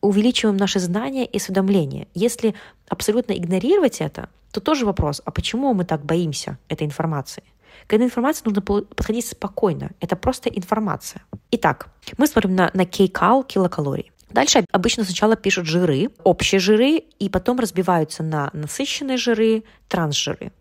увеличиваем 0.00 0.56
наши 0.56 0.78
знания 0.80 1.24
и 1.26 1.36
осведомления. 1.36 2.06
Если 2.14 2.54
абсолютно 2.88 3.32
игнорировать 3.32 4.00
это, 4.00 4.28
то 4.52 4.60
тоже 4.60 4.86
вопрос, 4.86 5.20
а 5.24 5.30
почему 5.30 5.74
мы 5.74 5.84
так 5.84 6.04
боимся 6.04 6.58
этой 6.68 6.86
информации? 6.86 7.42
К 7.86 7.94
этой 7.94 8.06
информации 8.06 8.42
нужно 8.44 8.62
подходить 8.62 9.26
спокойно. 9.26 9.90
Это 10.00 10.16
просто 10.16 10.48
информация. 10.48 11.22
Итак, 11.50 11.88
мы 12.16 12.26
смотрим 12.26 12.54
на, 12.54 12.70
на 12.74 12.82
kcal, 12.82 13.46
килокалорий. 13.46 14.10
Дальше 14.30 14.64
обычно 14.72 15.04
сначала 15.04 15.36
пишут 15.36 15.66
жиры, 15.66 16.10
общие 16.22 16.58
жиры, 16.58 17.02
и 17.18 17.28
потом 17.28 17.58
разбиваются 17.58 18.22
на 18.22 18.50
насыщенные 18.52 19.16
жиры, 19.16 19.64
трансжиры. 19.88 20.52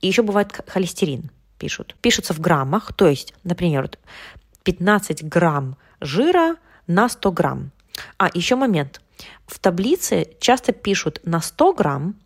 И 0.00 0.06
еще 0.06 0.22
бывает 0.22 0.52
холестерин 0.66 1.30
пишут. 1.58 1.96
Пишутся 2.00 2.34
в 2.34 2.40
граммах, 2.40 2.92
то 2.92 3.08
есть, 3.08 3.34
например, 3.42 3.90
15 4.62 5.24
грамм 5.24 5.76
жира 6.00 6.56
на 6.86 7.08
100 7.08 7.32
грамм. 7.32 7.72
А, 8.18 8.30
еще 8.34 8.56
момент. 8.56 9.00
В 9.46 9.58
таблице 9.58 10.28
часто 10.40 10.72
пишут 10.72 11.20
на 11.24 11.40
100 11.40 11.72
грамм 11.74 12.16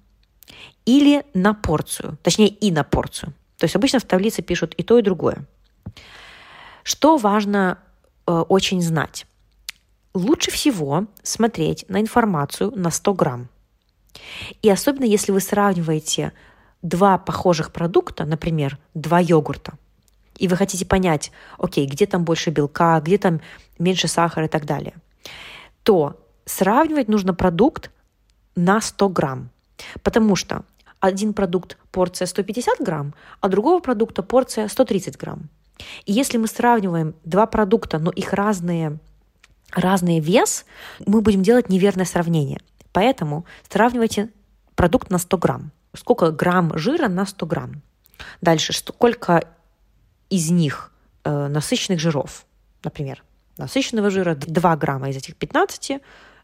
или 0.85 1.25
на 1.35 1.55
порцию, 1.55 2.19
точнее 2.23 2.49
и 2.49 2.71
на 2.73 2.85
порцию. 2.85 3.33
То 3.59 3.65
есть 3.65 3.77
обычно 3.77 4.01
в 4.01 4.05
таблице 4.05 4.43
пишут 4.43 4.75
и 4.75 4.83
то, 4.83 4.99
и 4.99 5.03
другое. 5.03 5.45
Что 6.83 7.17
важно 7.17 7.79
э, 8.27 8.33
очень 8.33 8.83
знать? 8.83 9.27
лучше 10.15 10.51
всего 10.51 11.07
смотреть 11.23 11.85
на 11.89 12.01
информацию 12.01 12.73
на 12.75 12.91
100 12.91 13.15
грамм. 13.15 13.49
И 14.63 14.69
особенно 14.71 15.05
если 15.05 15.33
вы 15.33 15.41
сравниваете 15.41 16.33
два 16.83 17.19
похожих 17.19 17.73
продукта, 17.73 18.25
например, 18.25 18.79
два 18.95 19.21
йогурта, 19.21 19.75
и 20.37 20.49
вы 20.49 20.57
хотите 20.57 20.87
понять, 20.87 21.31
окей, 21.59 21.87
где 21.87 22.07
там 22.07 22.25
больше 22.25 22.51
белка, 22.51 23.01
где 23.01 23.19
там 23.19 23.41
меньше 23.79 24.09
сахара 24.09 24.47
и 24.47 24.49
так 24.49 24.65
далее, 24.65 24.95
то 25.91 26.17
сравнивать 26.45 27.09
нужно 27.09 27.35
продукт 27.35 27.91
на 28.55 28.81
100 28.81 29.09
грамм. 29.09 29.51
Потому 30.05 30.37
что 30.37 30.63
один 31.01 31.35
продукт 31.35 31.77
порция 31.91 32.27
150 32.27 32.79
грамм, 32.79 33.13
а 33.41 33.49
другого 33.49 33.81
продукта 33.81 34.23
порция 34.23 34.69
130 34.69 35.17
грамм. 35.17 35.49
И 36.07 36.13
если 36.13 36.39
мы 36.39 36.47
сравниваем 36.47 37.17
два 37.25 37.47
продукта, 37.47 37.99
но 37.99 38.13
их 38.13 38.33
разные 38.33 39.01
разный 39.73 40.21
вес, 40.21 40.65
мы 41.07 41.23
будем 41.23 41.43
делать 41.43 41.69
неверное 41.69 42.05
сравнение. 42.05 42.61
Поэтому 42.93 43.45
сравнивайте 43.69 44.29
продукт 44.77 45.11
на 45.11 45.19
100 45.19 45.39
грамм. 45.39 45.73
Сколько 45.97 46.31
грамм 46.31 46.79
жира 46.79 47.09
на 47.09 47.27
100 47.27 47.47
грамм. 47.47 47.83
Дальше, 48.41 48.73
сколько 48.73 49.43
из 50.29 50.53
них 50.53 50.93
э, 51.25 51.49
насыщенных 51.49 51.99
жиров. 51.99 52.47
Например, 52.85 53.25
насыщенного 53.61 54.11
жира 54.11 54.35
2 54.35 54.77
грамма 54.77 55.11
из 55.11 55.17
этих 55.17 55.37
15 55.37 56.01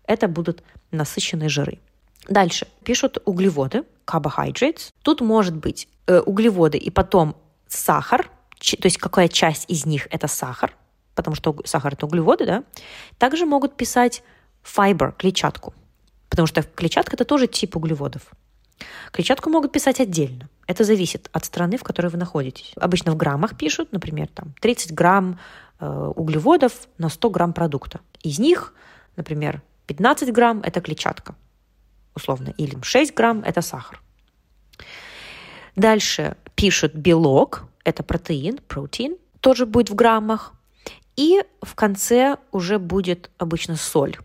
это 0.06 0.28
будут 0.28 0.62
насыщенные 0.92 1.48
жиры. 1.48 1.80
Дальше 2.28 2.66
пишут 2.84 3.18
углеводы, 3.24 3.84
carbohydrates. 4.06 4.90
Тут 5.02 5.20
может 5.20 5.56
быть 5.56 5.88
э, 6.06 6.20
углеводы 6.20 6.78
и 6.78 6.90
потом 6.90 7.36
сахар, 7.68 8.30
то 8.58 8.86
есть 8.86 8.98
какая 8.98 9.28
часть 9.28 9.70
из 9.70 9.86
них 9.86 10.08
это 10.10 10.28
сахар, 10.28 10.74
потому 11.14 11.36
что 11.36 11.56
сахар 11.64 11.94
это 11.94 12.06
углеводы, 12.06 12.46
да, 12.46 12.64
также 13.18 13.46
могут 13.46 13.76
писать 13.76 14.22
fiber, 14.64 15.12
клетчатку, 15.16 15.74
потому 16.28 16.46
что 16.46 16.62
клетчатка 16.62 17.16
это 17.16 17.24
тоже 17.24 17.46
тип 17.46 17.76
углеводов. 17.76 18.22
Клетчатку 19.12 19.50
могут 19.50 19.72
писать 19.72 20.00
отдельно. 20.00 20.48
Это 20.66 20.84
зависит 20.84 21.30
от 21.32 21.44
страны, 21.44 21.78
в 21.78 21.84
которой 21.84 22.08
вы 22.08 22.18
находитесь. 22.18 22.72
Обычно 22.76 23.12
в 23.12 23.16
граммах 23.16 23.56
пишут, 23.56 23.92
например, 23.92 24.28
там 24.28 24.54
30 24.60 24.92
грамм 24.92 25.38
углеводов 25.80 26.88
на 26.98 27.08
100 27.08 27.30
грамм 27.30 27.52
продукта. 27.52 28.00
Из 28.22 28.38
них, 28.38 28.74
например, 29.16 29.62
15 29.86 30.32
грамм– 30.32 30.60
это 30.64 30.80
клетчатка, 30.80 31.34
условно, 32.14 32.54
или 32.56 32.76
6 32.80 33.14
грамм– 33.14 33.42
это 33.46 33.62
сахар. 33.62 34.02
Дальше 35.76 36.36
пишут 36.54 36.94
белок, 36.94 37.64
это 37.84 38.02
протеин, 38.02 38.58
протеин, 38.66 39.16
тоже 39.40 39.66
будет 39.66 39.90
в 39.90 39.94
граммах. 39.94 40.54
И 41.16 41.42
в 41.62 41.74
конце 41.74 42.36
уже 42.52 42.78
будет 42.78 43.30
обычно 43.38 43.76
соль. 43.76 44.16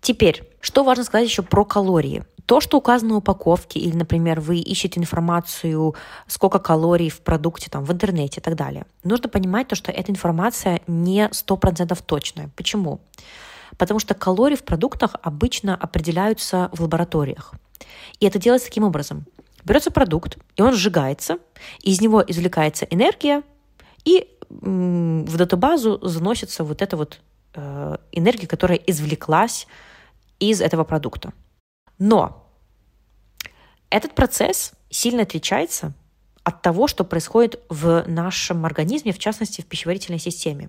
Теперь, 0.00 0.48
что 0.60 0.84
важно 0.84 1.04
сказать 1.04 1.28
еще 1.28 1.42
про 1.42 1.64
калории? 1.64 2.24
То, 2.46 2.60
что 2.60 2.76
указано 2.76 3.12
на 3.12 3.16
упаковке, 3.18 3.80
или, 3.80 3.96
например, 3.96 4.40
вы 4.40 4.58
ищете 4.58 5.00
информацию, 5.00 5.94
сколько 6.26 6.58
калорий 6.58 7.08
в 7.08 7.20
продукте, 7.20 7.70
там, 7.70 7.84
в 7.84 7.92
интернете 7.92 8.40
и 8.40 8.42
так 8.42 8.54
далее, 8.54 8.84
нужно 9.02 9.28
понимать 9.28 9.68
то, 9.68 9.74
что 9.76 9.90
эта 9.90 10.12
информация 10.12 10.80
не 10.86 11.28
100% 11.28 11.98
точная. 12.04 12.50
Почему? 12.54 13.00
Потому 13.78 13.98
что 13.98 14.14
калории 14.14 14.56
в 14.56 14.62
продуктах 14.62 15.16
обычно 15.22 15.74
определяются 15.74 16.68
в 16.72 16.80
лабораториях. 16.80 17.54
И 18.20 18.26
это 18.26 18.38
делается 18.38 18.68
таким 18.68 18.84
образом. 18.84 19.24
Берется 19.64 19.90
продукт, 19.90 20.36
и 20.56 20.62
он 20.62 20.74
сжигается, 20.74 21.38
из 21.80 22.00
него 22.02 22.22
извлекается 22.26 22.84
энергия, 22.84 23.42
и 24.04 24.28
в 24.50 25.36
датабазу 25.36 25.98
заносится 26.02 26.64
вот 26.64 26.82
эта 26.82 26.98
вот 26.98 27.20
э, 27.54 27.96
энергия, 28.12 28.46
которая 28.46 28.78
извлеклась 28.78 29.66
из 30.38 30.60
этого 30.60 30.84
продукта. 30.84 31.32
Но 32.04 32.46
этот 33.88 34.14
процесс 34.14 34.72
сильно 34.90 35.22
отличается 35.22 35.94
от 36.42 36.60
того, 36.60 36.86
что 36.86 37.02
происходит 37.02 37.62
в 37.70 38.04
нашем 38.06 38.66
организме, 38.66 39.10
в 39.10 39.18
частности, 39.18 39.62
в 39.62 39.66
пищеварительной 39.66 40.18
системе. 40.18 40.68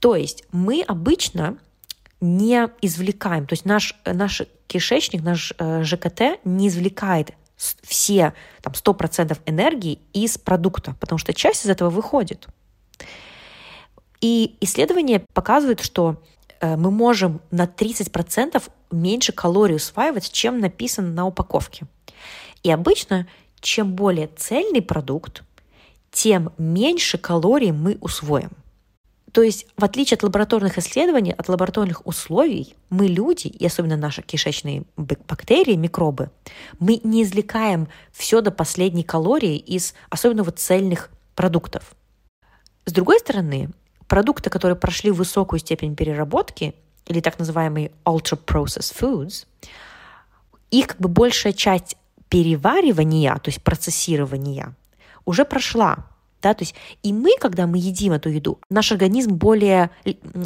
То 0.00 0.16
есть 0.16 0.42
мы 0.50 0.82
обычно 0.82 1.56
не 2.20 2.68
извлекаем, 2.82 3.46
то 3.46 3.52
есть 3.52 3.64
наш, 3.64 3.94
наш 4.04 4.42
кишечник, 4.66 5.22
наш 5.22 5.54
э, 5.56 5.84
ЖКТ 5.84 6.40
не 6.42 6.66
извлекает 6.66 7.34
все 7.56 8.34
там, 8.60 8.72
100% 8.72 9.38
энергии 9.46 10.00
из 10.12 10.36
продукта, 10.36 10.96
потому 10.98 11.20
что 11.20 11.32
часть 11.32 11.64
из 11.64 11.70
этого 11.70 11.90
выходит. 11.90 12.48
И 14.20 14.56
исследования 14.60 15.24
показывают, 15.32 15.80
что 15.80 16.20
э, 16.60 16.74
мы 16.74 16.90
можем 16.90 17.40
на 17.52 17.66
30% 17.66 18.60
меньше 18.94 19.32
калорий 19.32 19.76
усваивать, 19.76 20.30
чем 20.30 20.60
написано 20.60 21.08
на 21.08 21.26
упаковке. 21.26 21.86
И 22.62 22.70
обычно, 22.70 23.26
чем 23.60 23.94
более 23.94 24.28
цельный 24.28 24.82
продукт, 24.82 25.42
тем 26.10 26.52
меньше 26.58 27.18
калорий 27.18 27.72
мы 27.72 27.98
усвоим. 28.00 28.50
То 29.34 29.42
есть, 29.42 29.66
в 29.76 29.84
отличие 29.84 30.14
от 30.14 30.22
лабораторных 30.22 30.78
исследований, 30.78 31.32
от 31.32 31.48
лабораторных 31.48 32.06
условий, 32.06 32.76
мы 32.88 33.08
люди, 33.08 33.48
и 33.48 33.66
особенно 33.66 33.96
наши 33.96 34.22
кишечные 34.22 34.84
бактерии, 34.96 35.74
микробы, 35.74 36.30
мы 36.78 37.00
не 37.02 37.24
извлекаем 37.24 37.88
все 38.12 38.42
до 38.42 38.52
последней 38.52 39.02
калории 39.02 39.56
из 39.56 39.94
особенно 40.08 40.44
вот 40.44 40.60
цельных 40.60 41.10
продуктов. 41.34 41.96
С 42.86 42.92
другой 42.92 43.18
стороны, 43.18 43.70
продукты, 44.06 44.50
которые 44.50 44.76
прошли 44.76 45.10
высокую 45.10 45.58
степень 45.58 45.96
переработки, 45.96 46.76
или 47.06 47.20
так 47.20 47.38
называемые 47.38 47.92
ultra-processed 48.04 48.94
foods, 48.98 49.46
их 50.70 50.88
как 50.88 51.00
бы 51.00 51.08
большая 51.08 51.52
часть 51.52 51.96
переваривания, 52.28 53.34
то 53.36 53.48
есть 53.48 53.62
процессирования, 53.62 54.74
уже 55.24 55.44
прошла. 55.44 56.06
Да, 56.42 56.52
то 56.52 56.62
есть 56.62 56.74
и 57.02 57.12
мы, 57.14 57.36
когда 57.40 57.66
мы 57.66 57.78
едим 57.78 58.12
эту 58.12 58.28
еду, 58.28 58.58
наш 58.68 58.92
организм 58.92 59.32
более 59.36 59.90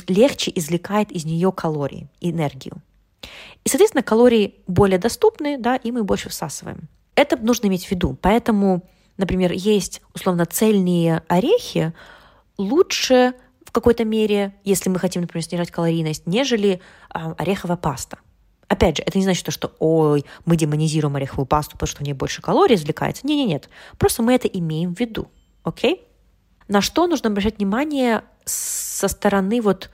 легче 0.07 0.53
извлекает 0.55 1.11
из 1.11 1.25
нее 1.25 1.51
калории, 1.51 2.07
энергию. 2.21 2.75
И, 3.65 3.69
соответственно, 3.69 4.05
калории 4.05 4.55
более 4.69 4.99
доступны, 4.99 5.59
да, 5.59 5.75
и 5.75 5.91
мы 5.91 6.05
больше 6.05 6.29
всасываем. 6.29 6.89
Это 7.17 7.37
нужно 7.37 7.67
иметь 7.67 7.87
в 7.87 7.91
виду. 7.91 8.17
Поэтому, 8.21 8.89
например, 9.17 9.51
есть 9.51 10.01
условно 10.15 10.47
цельные 10.47 11.23
орехи 11.27 11.93
лучше 12.59 13.35
в 13.69 13.71
какой-то 13.71 14.07
мере, 14.07 14.55
если 14.65 14.89
мы 14.89 14.99
хотим, 14.99 15.21
например, 15.21 15.45
снижать 15.45 15.71
калорийность, 15.71 16.27
нежели 16.27 16.81
а, 17.11 17.35
ореховая 17.37 17.77
паста. 17.77 18.17
Опять 18.67 18.97
же, 18.97 19.03
это 19.05 19.19
не 19.19 19.25
значит, 19.25 19.53
что 19.53 19.75
ой, 19.79 20.25
мы 20.47 20.57
демонизируем 20.57 21.17
ореховую 21.17 21.45
пасту, 21.45 21.73
потому 21.73 21.89
что 21.89 21.99
в 21.99 22.07
ней 22.07 22.15
больше 22.15 22.41
калорий 22.41 22.77
извлекается. 22.77 23.27
Не, 23.27 23.37
не, 23.37 23.45
нет. 23.45 23.69
Просто 23.99 24.23
мы 24.23 24.33
это 24.33 24.49
имеем 24.49 24.95
в 24.95 25.01
виду. 25.01 25.31
Окей? 25.65 26.07
На 26.67 26.81
что 26.81 27.07
нужно 27.07 27.29
обращать 27.29 27.59
внимание 27.59 28.23
со 28.47 29.07
стороны 29.07 29.61
вот 29.61 29.91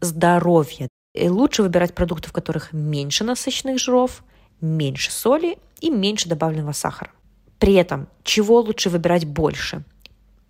здоровья? 0.00 0.88
И 1.14 1.28
лучше 1.28 1.62
выбирать 1.62 1.94
продукты, 1.94 2.28
в 2.30 2.32
которых 2.32 2.72
меньше 2.72 3.22
насыщенных 3.22 3.78
жиров, 3.78 4.24
меньше 4.60 5.12
соли 5.12 5.56
и 5.80 5.88
меньше 5.88 6.28
добавленного 6.28 6.72
сахара. 6.72 7.12
При 7.60 7.74
этом, 7.74 8.08
чего 8.24 8.60
лучше 8.60 8.90
выбирать 8.90 9.24
больше? 9.24 9.84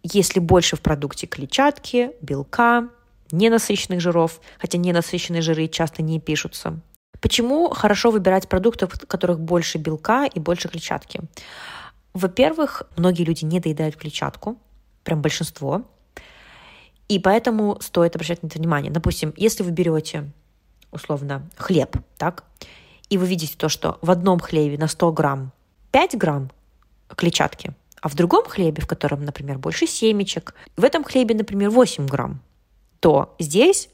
Если 0.02 0.40
больше 0.40 0.76
в 0.76 0.80
продукте 0.80 1.26
клетчатки, 1.26 2.12
белка, 2.20 2.88
ненасыщенных 3.30 4.00
жиров, 4.00 4.40
хотя 4.58 4.78
ненасыщенные 4.78 5.42
жиры 5.42 5.68
часто 5.68 6.02
не 6.02 6.20
пишутся. 6.20 6.80
Почему 7.20 7.70
хорошо 7.70 8.10
выбирать 8.10 8.48
продукты, 8.48 8.86
в 8.86 8.98
которых 9.06 9.40
больше 9.40 9.78
белка 9.78 10.26
и 10.26 10.40
больше 10.40 10.68
клетчатки? 10.68 11.20
Во-первых, 12.14 12.82
многие 12.96 13.22
люди 13.22 13.44
не 13.44 13.60
доедают 13.60 13.96
клетчатку, 13.96 14.58
прям 15.04 15.22
большинство, 15.22 15.82
и 17.08 17.18
поэтому 17.18 17.78
стоит 17.80 18.16
обращать 18.16 18.42
на 18.42 18.48
это 18.48 18.58
внимание. 18.58 18.90
Допустим, 18.90 19.32
если 19.36 19.62
вы 19.62 19.70
берете 19.70 20.30
условно, 20.90 21.48
хлеб, 21.56 21.96
так, 22.18 22.44
и 23.08 23.18
вы 23.18 23.26
видите 23.26 23.56
то, 23.56 23.68
что 23.68 23.98
в 24.02 24.10
одном 24.10 24.38
хлебе 24.38 24.78
на 24.78 24.88
100 24.88 25.12
грамм 25.12 25.52
5 25.90 26.16
грамм 26.16 26.50
клетчатки, 27.08 27.74
а 28.02 28.08
в 28.08 28.14
другом 28.16 28.44
хлебе, 28.44 28.82
в 28.82 28.86
котором, 28.86 29.24
например, 29.24 29.58
больше 29.58 29.86
семечек, 29.86 30.54
в 30.76 30.84
этом 30.84 31.04
хлебе, 31.04 31.34
например, 31.36 31.70
8 31.70 32.06
грамм, 32.06 32.42
то 33.00 33.34
здесь, 33.38 33.88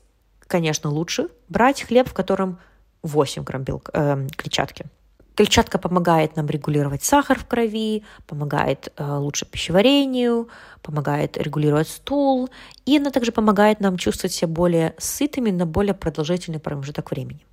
конечно, 0.47 0.91
лучше 0.91 1.29
брать 1.49 1.83
хлеб, 1.83 2.09
в 2.09 2.15
котором 2.15 2.59
8 3.03 3.45
грамм 3.45 3.63
белка, 3.65 3.93
э, 3.95 4.27
клетчатки. 4.35 4.87
Клетчатка 5.35 5.79
помогает 5.79 6.37
нам 6.37 6.47
регулировать 6.47 7.05
сахар 7.05 7.39
в 7.39 7.47
крови, 7.47 8.03
помогает 8.27 8.93
э, 8.97 9.17
лучше 9.19 9.45
пищеварению, 9.45 10.49
помогает 10.83 11.37
регулировать 11.37 11.89
стул, 11.89 12.49
и 12.87 12.97
она 12.97 13.11
также 13.11 13.31
помогает 13.31 13.81
нам 13.81 13.99
чувствовать 13.99 14.33
себя 14.33 14.49
более 14.49 14.95
сытыми 14.97 15.51
на 15.51 15.67
более 15.67 15.95
продолжительный 15.95 16.59
промежуток 16.59 17.11
времени. 17.11 17.45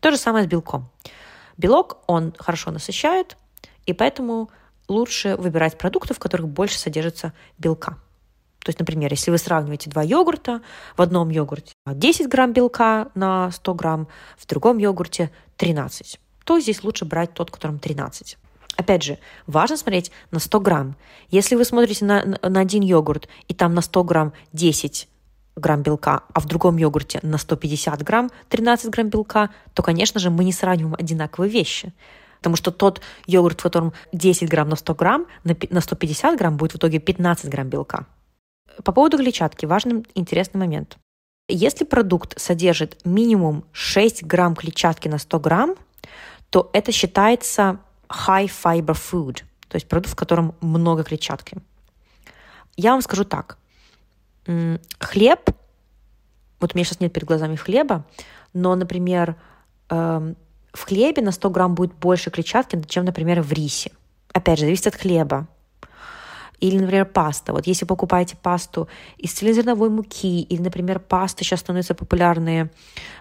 То 0.00 0.10
же 0.10 0.18
самое 0.18 0.44
с 0.44 0.46
белком. 0.46 0.90
Белок, 1.56 1.98
он 2.06 2.34
хорошо 2.38 2.70
насыщает, 2.70 3.38
и 3.86 3.94
поэтому 3.94 4.50
лучше 4.88 5.36
выбирать 5.36 5.78
продукты, 5.78 6.14
в 6.14 6.18
которых 6.18 6.48
больше 6.48 6.78
содержится 6.78 7.32
белка. 7.58 7.98
То 8.60 8.70
есть, 8.70 8.78
например, 8.80 9.12
если 9.12 9.30
вы 9.30 9.38
сравниваете 9.38 9.90
два 9.90 10.02
йогурта, 10.02 10.60
в 10.96 11.02
одном 11.02 11.30
йогурте 11.30 11.72
10 11.86 12.28
грамм 12.28 12.52
белка 12.52 13.08
на 13.14 13.50
100 13.50 13.74
грамм, 13.74 14.08
в 14.36 14.46
другом 14.46 14.78
йогурте 14.78 15.30
13 15.56 16.20
то 16.46 16.60
здесь 16.60 16.84
лучше 16.84 17.04
брать 17.04 17.34
тот, 17.34 17.50
которым 17.50 17.78
13. 17.78 18.38
Опять 18.76 19.02
же, 19.02 19.18
важно 19.46 19.76
смотреть 19.76 20.12
на 20.30 20.38
100 20.38 20.60
грамм. 20.60 20.96
Если 21.28 21.56
вы 21.56 21.64
смотрите 21.64 22.04
на, 22.04 22.24
на 22.24 22.60
один 22.60 22.82
йогурт, 22.82 23.28
и 23.48 23.54
там 23.54 23.74
на 23.74 23.82
100 23.82 24.04
грамм 24.04 24.32
10 24.52 25.08
грамм 25.56 25.82
белка, 25.82 26.22
а 26.32 26.40
в 26.40 26.46
другом 26.46 26.76
йогурте 26.76 27.18
на 27.22 27.38
150 27.38 28.02
грамм 28.02 28.30
13 28.48 28.90
грамм 28.90 29.08
белка, 29.08 29.50
то, 29.74 29.82
конечно 29.82 30.20
же, 30.20 30.30
мы 30.30 30.44
не 30.44 30.52
сравниваем 30.52 30.94
одинаковые 30.96 31.50
вещи. 31.50 31.92
Потому 32.46 32.58
что 32.58 32.70
тот 32.70 33.00
йогурт, 33.26 33.58
в 33.58 33.62
котором 33.64 33.92
10 34.12 34.48
грамм 34.48 34.68
на 34.68 34.76
100 34.76 34.94
грамм, 34.94 35.26
на 35.42 35.80
150 35.80 36.38
грамм 36.38 36.56
будет 36.56 36.74
в 36.74 36.76
итоге 36.76 37.00
15 37.00 37.50
грамм 37.50 37.68
белка. 37.68 38.06
По 38.84 38.92
поводу 38.92 39.18
клетчатки 39.18 39.66
важный 39.66 40.06
интересный 40.14 40.60
момент. 40.60 40.96
Если 41.48 41.84
продукт 41.84 42.40
содержит 42.40 43.04
минимум 43.04 43.64
6 43.72 44.22
грамм 44.22 44.54
клетчатки 44.54 45.08
на 45.08 45.18
100 45.18 45.40
грамм, 45.40 45.74
то 46.50 46.70
это 46.72 46.92
считается 46.92 47.80
high 48.08 48.48
fiber 48.48 48.94
food, 48.94 49.42
то 49.66 49.74
есть 49.74 49.88
продукт, 49.88 50.12
в 50.12 50.16
котором 50.16 50.54
много 50.60 51.02
клетчатки. 51.02 51.56
Я 52.76 52.92
вам 52.92 53.02
скажу 53.02 53.24
так. 53.24 53.58
Хлеб, 55.00 55.50
вот 56.60 56.74
у 56.74 56.78
меня 56.78 56.84
сейчас 56.84 57.00
нет 57.00 57.12
перед 57.12 57.26
глазами 57.26 57.56
хлеба, 57.56 58.04
но, 58.52 58.76
например, 58.76 59.34
эм, 59.88 60.36
в 60.76 60.84
хлебе 60.84 61.22
на 61.22 61.32
100 61.32 61.50
грамм 61.50 61.74
будет 61.74 61.94
больше 61.94 62.30
клетчатки, 62.30 62.80
чем, 62.86 63.04
например, 63.04 63.40
в 63.40 63.52
рисе. 63.52 63.90
Опять 64.32 64.58
же, 64.58 64.66
зависит 64.66 64.86
от 64.86 64.94
хлеба. 64.94 65.48
Или, 66.60 66.78
например, 66.78 67.04
паста. 67.06 67.52
Вот 67.52 67.66
если 67.66 67.84
покупаете 67.84 68.36
пасту 68.36 68.88
из 69.18 69.32
цельнозерновой 69.32 69.90
муки, 69.90 70.42
или, 70.42 70.62
например, 70.62 71.00
паста 71.00 71.44
сейчас 71.44 71.60
становятся 71.60 71.94
популярные, 71.94 72.70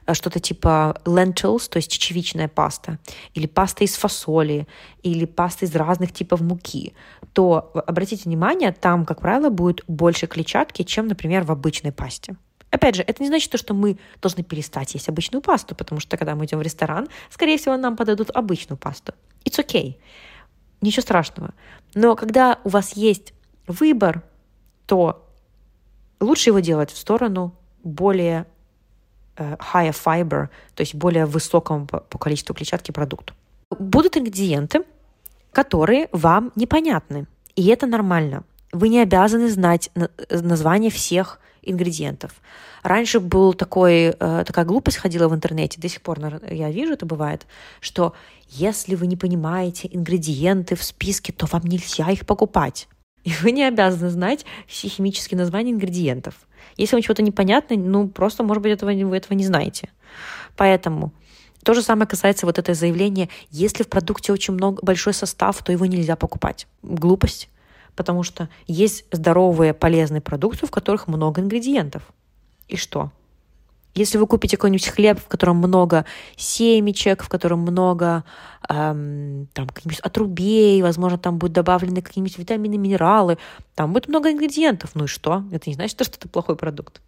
э, 0.06 0.14
что-то 0.14 0.40
типа 0.40 1.02
lentils, 1.06 1.70
то 1.70 1.78
есть 1.78 1.92
чечевичная 1.92 2.48
паста, 2.48 2.98
или 3.34 3.48
паста 3.48 3.84
из 3.84 3.96
фасоли, 3.96 4.68
или 5.04 5.26
паста 5.26 5.66
из 5.66 5.76
разных 5.76 6.14
типов 6.14 6.42
муки, 6.42 6.94
то 7.34 7.72
обратите 7.88 8.24
внимание, 8.26 8.72
там, 8.72 9.06
как 9.06 9.20
правило, 9.20 9.50
будет 9.50 9.84
больше 9.88 10.28
клетчатки, 10.28 10.84
чем, 10.84 11.08
например, 11.08 11.44
в 11.44 11.52
обычной 11.52 11.92
пасте. 11.92 12.36
Опять 12.76 12.96
же, 12.96 13.04
это 13.04 13.24
не 13.24 13.30
значит, 13.30 13.58
что 13.58 13.74
мы 13.74 13.98
должны 14.22 14.44
перестать 14.44 14.96
есть 14.96 15.08
обычную 15.08 15.42
пасту, 15.42 15.76
потому 15.76 16.02
что 16.02 16.18
когда 16.18 16.36
мы 16.36 16.44
идем 16.44 16.60
в 16.60 16.62
ресторан, 16.62 17.08
скорее 17.30 17.58
всего, 17.58 17.78
нам 17.78 17.96
подадут 17.96 18.32
обычную 18.34 18.78
пасту. 18.78 19.14
It's 19.46 19.66
okay. 19.66 19.96
Ничего 20.82 21.02
страшного. 21.02 21.54
Но 21.94 22.18
когда 22.18 22.60
у 22.66 22.70
вас 22.70 22.98
есть 22.98 23.34
выбор, 23.66 24.24
то 24.88 25.26
лучше 26.20 26.50
его 26.50 26.60
делать 26.60 26.92
в 26.92 26.98
сторону 26.98 27.56
более 27.82 28.46
uh, 29.38 29.58
higher 29.58 29.96
fiber, 29.96 30.50
то 30.74 30.82
есть 30.82 30.96
более 30.96 31.26
высокому 31.26 31.86
по 31.88 32.18
количеству 32.18 32.54
клетчатки 32.54 32.92
продукту. 32.92 33.34
Будут 33.80 34.18
ингредиенты, 34.18 34.84
которые 35.54 36.10
вам 36.12 36.52
непонятны, 36.56 37.26
и 37.56 37.68
это 37.68 37.88
нормально. 37.88 38.44
Вы 38.74 38.90
не 38.90 39.00
обязаны 39.00 39.48
знать 39.48 39.92
название 40.30 40.92
всех 40.92 41.40
ингредиентов. 41.66 42.32
Раньше 42.84 43.20
был 43.20 43.54
такой, 43.54 44.16
э, 44.20 44.44
такая 44.46 44.66
глупость 44.66 44.98
ходила 44.98 45.28
в 45.28 45.36
интернете, 45.36 45.82
до 45.82 45.90
сих 45.90 46.02
пор 46.02 46.20
я 46.50 46.72
вижу, 46.72 46.94
это 46.94 47.06
бывает, 47.06 47.46
что 47.80 48.14
если 48.50 48.96
вы 48.96 49.08
не 49.08 49.18
понимаете 49.18 49.90
ингредиенты 49.92 50.76
в 50.76 50.84
списке, 50.84 51.34
то 51.34 51.46
вам 51.48 51.64
нельзя 51.64 52.10
их 52.12 52.26
покупать. 52.26 52.88
И 53.24 53.32
вы 53.42 53.52
не 53.52 53.64
обязаны 53.64 54.10
знать 54.10 54.46
все 54.68 54.88
химические 54.88 55.40
названия 55.40 55.72
ингредиентов. 55.72 56.36
Если 56.78 56.96
вам 56.96 57.02
чего-то 57.02 57.24
непонятно, 57.24 57.76
ну 57.76 58.08
просто, 58.08 58.44
может 58.44 58.62
быть, 58.62 58.72
этого, 58.72 58.92
вы 58.92 59.18
этого 59.18 59.34
не 59.34 59.46
знаете. 59.46 59.90
Поэтому 60.56 61.12
то 61.64 61.74
же 61.74 61.82
самое 61.82 62.08
касается 62.08 62.46
вот 62.46 62.60
этого 62.60 62.76
заявления, 62.76 63.30
если 63.50 63.82
в 63.82 63.88
продукте 63.88 64.32
очень 64.32 64.54
много, 64.54 64.80
большой 64.84 65.14
состав, 65.14 65.64
то 65.64 65.72
его 65.72 65.88
нельзя 65.88 66.16
покупать. 66.16 66.68
Глупость 66.84 67.50
потому 67.96 68.24
что 68.24 68.50
есть 68.68 69.06
здоровые, 69.12 69.74
полезные 69.74 70.22
продукты, 70.22 70.68
в 70.68 70.72
которых 70.72 71.08
много 71.08 71.42
ингредиентов. 71.42 72.04
И 72.68 72.78
что? 72.78 73.12
Если 73.94 74.18
вы 74.18 74.28
купите 74.28 74.58
какой-нибудь 74.58 74.90
хлеб, 74.90 75.20
в 75.20 75.28
котором 75.28 75.58
много 75.58 76.06
семечек, 76.36 77.24
в 77.24 77.30
котором 77.30 77.62
много 77.62 78.26
эм, 78.68 79.48
там, 79.54 79.68
каких-нибудь 79.68 80.00
отрубей, 80.00 80.82
возможно, 80.82 81.18
там 81.18 81.38
будут 81.38 81.54
добавлены 81.54 82.02
какие-нибудь 82.02 82.38
витамины, 82.38 82.78
минералы, 82.78 83.38
там 83.74 83.94
будет 83.94 84.10
много 84.10 84.32
ингредиентов. 84.32 84.96
Ну 84.96 85.06
и 85.06 85.08
что? 85.08 85.46
Это 85.54 85.70
не 85.70 85.76
значит, 85.76 85.94
что 85.94 86.18
это 86.18 86.28
плохой 86.28 86.58
продукт. 86.58 87.02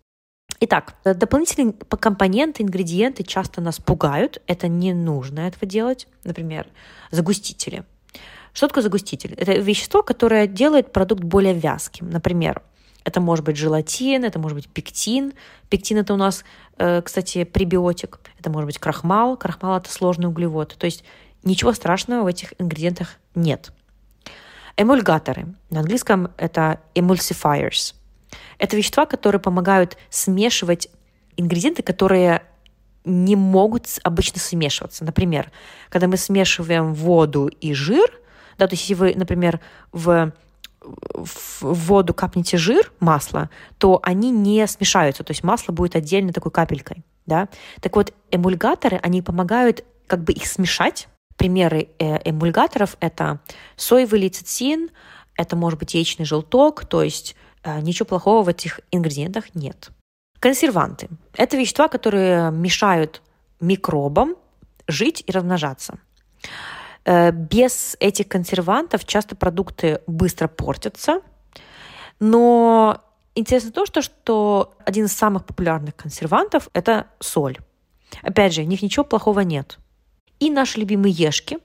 Итак, 0.62 0.96
дополнительные 1.04 1.74
компоненты, 1.74 2.64
ингредиенты 2.64 3.24
часто 3.24 3.60
нас 3.60 3.80
пугают. 3.80 4.42
Это 4.48 4.70
не 4.70 4.94
нужно 4.94 5.42
этого 5.42 5.66
делать. 5.66 6.08
Например, 6.24 6.68
загустители– 7.12 7.84
что 8.58 8.68
такое 8.68 8.82
загуститель? 8.82 9.36
Это 9.36 9.52
вещество, 9.52 10.02
которое 10.02 10.48
делает 10.48 10.92
продукт 10.92 11.24
более 11.24 11.54
вязким. 11.54 12.10
Например, 12.10 12.64
это 13.04 13.22
может 13.22 13.46
быть 13.46 13.56
желатин, 13.56 14.26
это 14.26 14.40
может 14.40 14.56
быть 14.56 14.68
пектин. 14.68 15.34
Пектин 15.70 16.00
это 16.00 16.16
у 16.16 16.18
нас, 16.18 16.44
э, 16.80 17.04
кстати, 17.04 17.44
пребиотик. 17.44 18.20
Это 18.40 18.50
может 18.50 18.66
быть 18.66 18.80
крахмал. 18.80 19.38
Крахмал 19.38 19.78
это 19.78 19.92
сложный 19.92 20.28
углевод. 20.28 20.76
То 20.76 20.86
есть 20.86 21.04
ничего 21.44 21.72
страшного 21.72 22.24
в 22.24 22.26
этих 22.26 22.56
ингредиентах 22.58 23.18
нет. 23.36 23.72
Эмульгаторы. 24.76 25.54
На 25.70 25.82
английском 25.82 26.32
это 26.38 26.80
emulsifiers. 26.96 27.94
Это 28.58 28.76
вещества, 28.76 29.06
которые 29.06 29.40
помогают 29.40 29.98
смешивать 30.10 30.88
ингредиенты, 31.36 31.84
которые 31.84 32.42
не 33.06 33.36
могут 33.36 33.86
обычно 34.02 34.40
смешиваться. 34.40 35.06
Например, 35.06 35.52
когда 35.90 36.08
мы 36.08 36.18
смешиваем 36.18 36.96
воду 36.96 37.46
и 37.46 37.76
жир, 37.76 38.20
да, 38.58 38.68
то 38.68 38.74
есть 38.74 38.84
если 38.84 38.94
вы, 38.96 39.14
например, 39.16 39.60
в 39.92 40.32
в 41.14 41.64
воду 41.64 42.14
капните 42.14 42.58
жир, 42.58 42.92
масло, 43.00 43.50
то 43.78 44.00
они 44.04 44.32
не 44.32 44.66
смешаются, 44.68 45.24
то 45.24 45.32
есть 45.32 45.44
масло 45.44 45.74
будет 45.74 45.96
отдельно 45.96 46.34
такой 46.34 46.52
капелькой, 46.52 47.04
да. 47.26 47.50
Так 47.82 47.96
вот, 47.96 48.14
эмульгаторы, 48.32 48.98
они 49.04 49.22
помогают 49.22 49.84
как 50.08 50.24
бы 50.24 50.34
их 50.34 50.48
смешать. 50.48 51.08
Примеры 51.36 51.90
э, 52.00 52.18
эмульгаторов— 52.30 52.96
это 53.00 53.40
соевый 53.76 54.22
лецитин, 54.22 54.90
это 55.36 55.56
может 55.56 55.80
быть 55.80 55.94
яичный 55.94 56.26
желток, 56.26 56.86
то 56.86 57.04
есть 57.04 57.36
э, 57.64 57.80
ничего 57.82 58.06
плохого 58.06 58.44
в 58.44 58.50
этих 58.50 58.80
ингредиентах 58.92 59.54
нет. 59.54 59.90
Консерванты– 60.40 61.10
это 61.36 61.58
вещества, 61.58 61.88
которые 61.90 62.52
мешают 62.52 63.22
микробам 63.60 64.36
жить 64.88 65.24
и 65.28 65.32
размножаться. 65.32 66.00
Э, 67.08 67.32
без 67.32 67.96
этих 68.02 68.28
консервантов 68.28 69.06
часто 69.06 69.38
продукты 69.38 70.02
быстро 70.08 70.50
портятся, 70.50 71.22
но 72.20 73.02
интересно 73.34 73.72
то, 73.72 73.86
что, 73.86 74.02
что 74.02 74.74
один 74.86 75.06
из 75.06 75.14
самых 75.14 75.46
популярных 75.46 75.96
консервантов– 75.96 76.68
это 76.74 77.08
соль. 77.20 77.60
Опять 78.24 78.54
же, 78.54 78.62
в 78.62 78.68
них 78.68 78.82
ничего 78.82 79.06
плохого 79.06 79.40
нет. 79.40 79.80
И 80.40 80.50
наши 80.50 80.80
любимые 80.80 81.14
ешки, 81.14 81.60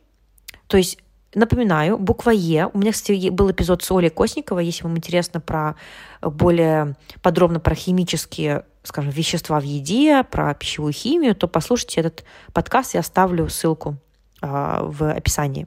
то 0.69 0.77
есть 0.77 0.99
Напоминаю, 1.35 1.97
буква 1.97 2.29
Е. 2.29 2.69
У 2.75 2.77
меня, 2.77 2.93
кстати, 2.93 3.31
был 3.31 3.51
эпизод 3.51 3.83
с 3.83 3.91
Олей 3.91 4.11
Косниковой. 4.11 4.67
Если 4.67 4.85
вам 4.85 4.99
интересно 4.99 5.41
про 5.41 5.77
более 6.21 6.95
подробно 7.23 7.59
про 7.59 7.75
химические, 7.75 8.67
скажем, 8.83 9.11
вещества 9.11 9.59
в 9.59 9.63
еде, 9.63 10.25
про 10.25 10.53
пищевую 10.53 10.93
химию, 10.93 11.35
то 11.35 11.49
послушайте 11.49 12.01
этот 12.01 12.25
подкаст, 12.53 12.93
я 12.93 13.01
оставлю 13.01 13.49
ссылку 13.49 13.97
в 14.43 15.11
описании. 15.11 15.67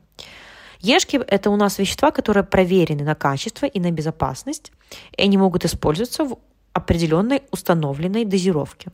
Ешки– 0.79 1.19
это 1.27 1.49
у 1.49 1.55
нас 1.55 1.79
вещества, 1.79 2.11
которые 2.11 2.43
проверены 2.43 3.03
на 3.03 3.15
качество 3.15 3.65
и 3.65 3.79
на 3.79 3.91
безопасность, 3.91 4.71
и 5.17 5.23
они 5.23 5.37
могут 5.37 5.65
использоваться 5.65 6.25
в 6.25 6.37
определенной 6.73 7.41
установленной 7.51 8.25
дозировке. 8.25 8.91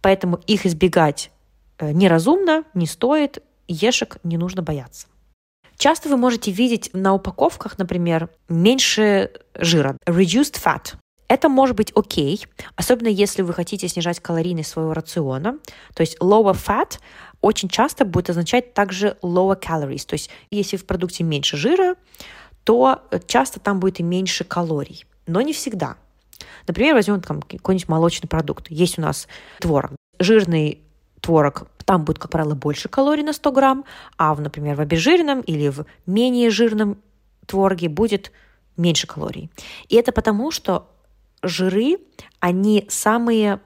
Поэтому 0.00 0.40
их 0.46 0.66
избегать 0.66 1.30
э, 1.78 1.92
неразумно, 1.92 2.64
не 2.74 2.86
стоит, 2.86 3.42
ешек 3.68 4.16
не 4.24 4.38
нужно 4.38 4.62
бояться. 4.62 5.06
Часто 5.76 6.08
вы 6.08 6.16
можете 6.16 6.50
видеть 6.50 6.90
на 6.92 7.14
упаковках, 7.14 7.78
например, 7.78 8.28
меньше 8.48 9.30
жира, 9.54 9.96
reduced 10.06 10.60
fat. 10.62 10.94
Это 11.28 11.48
может 11.48 11.76
быть 11.76 11.92
окей, 11.94 12.46
особенно 12.76 13.08
если 13.08 13.42
вы 13.42 13.52
хотите 13.54 13.88
снижать 13.88 14.20
калорийность 14.20 14.70
своего 14.70 14.92
рациона. 14.92 15.58
То 15.94 16.02
есть 16.02 16.16
lower 16.20 16.54
fat 16.54 16.98
очень 17.44 17.68
часто 17.68 18.06
будет 18.06 18.30
означать 18.30 18.72
также 18.72 19.18
lower 19.22 19.60
calories. 19.60 20.06
То 20.06 20.14
есть 20.14 20.30
если 20.50 20.78
в 20.78 20.86
продукте 20.86 21.24
меньше 21.24 21.58
жира, 21.58 21.96
то 22.64 23.02
часто 23.26 23.60
там 23.60 23.80
будет 23.80 24.00
и 24.00 24.02
меньше 24.02 24.44
калорий. 24.44 25.04
Но 25.26 25.42
не 25.42 25.52
всегда. 25.52 25.96
Например, 26.66 26.94
возьмем 26.94 27.20
там 27.20 27.42
какой-нибудь 27.42 27.88
молочный 27.88 28.28
продукт. 28.28 28.70
Есть 28.70 28.98
у 28.98 29.02
нас 29.02 29.28
творог. 29.60 29.92
Жирный 30.18 30.80
творог, 31.20 31.68
там 31.84 32.04
будет, 32.06 32.18
как 32.18 32.30
правило, 32.30 32.54
больше 32.54 32.88
калорий 32.88 33.22
на 33.22 33.34
100 33.34 33.52
грамм, 33.52 33.84
а, 34.16 34.34
в, 34.34 34.40
например, 34.40 34.76
в 34.76 34.80
обезжиренном 34.80 35.42
или 35.42 35.68
в 35.68 35.84
менее 36.06 36.48
жирном 36.48 36.96
твороге 37.46 37.90
будет 37.90 38.32
меньше 38.78 39.06
калорий. 39.06 39.50
И 39.90 39.96
это 39.96 40.12
потому, 40.12 40.50
что 40.50 40.88
жиры, 41.42 41.98
они 42.40 42.86
самые 42.88 43.60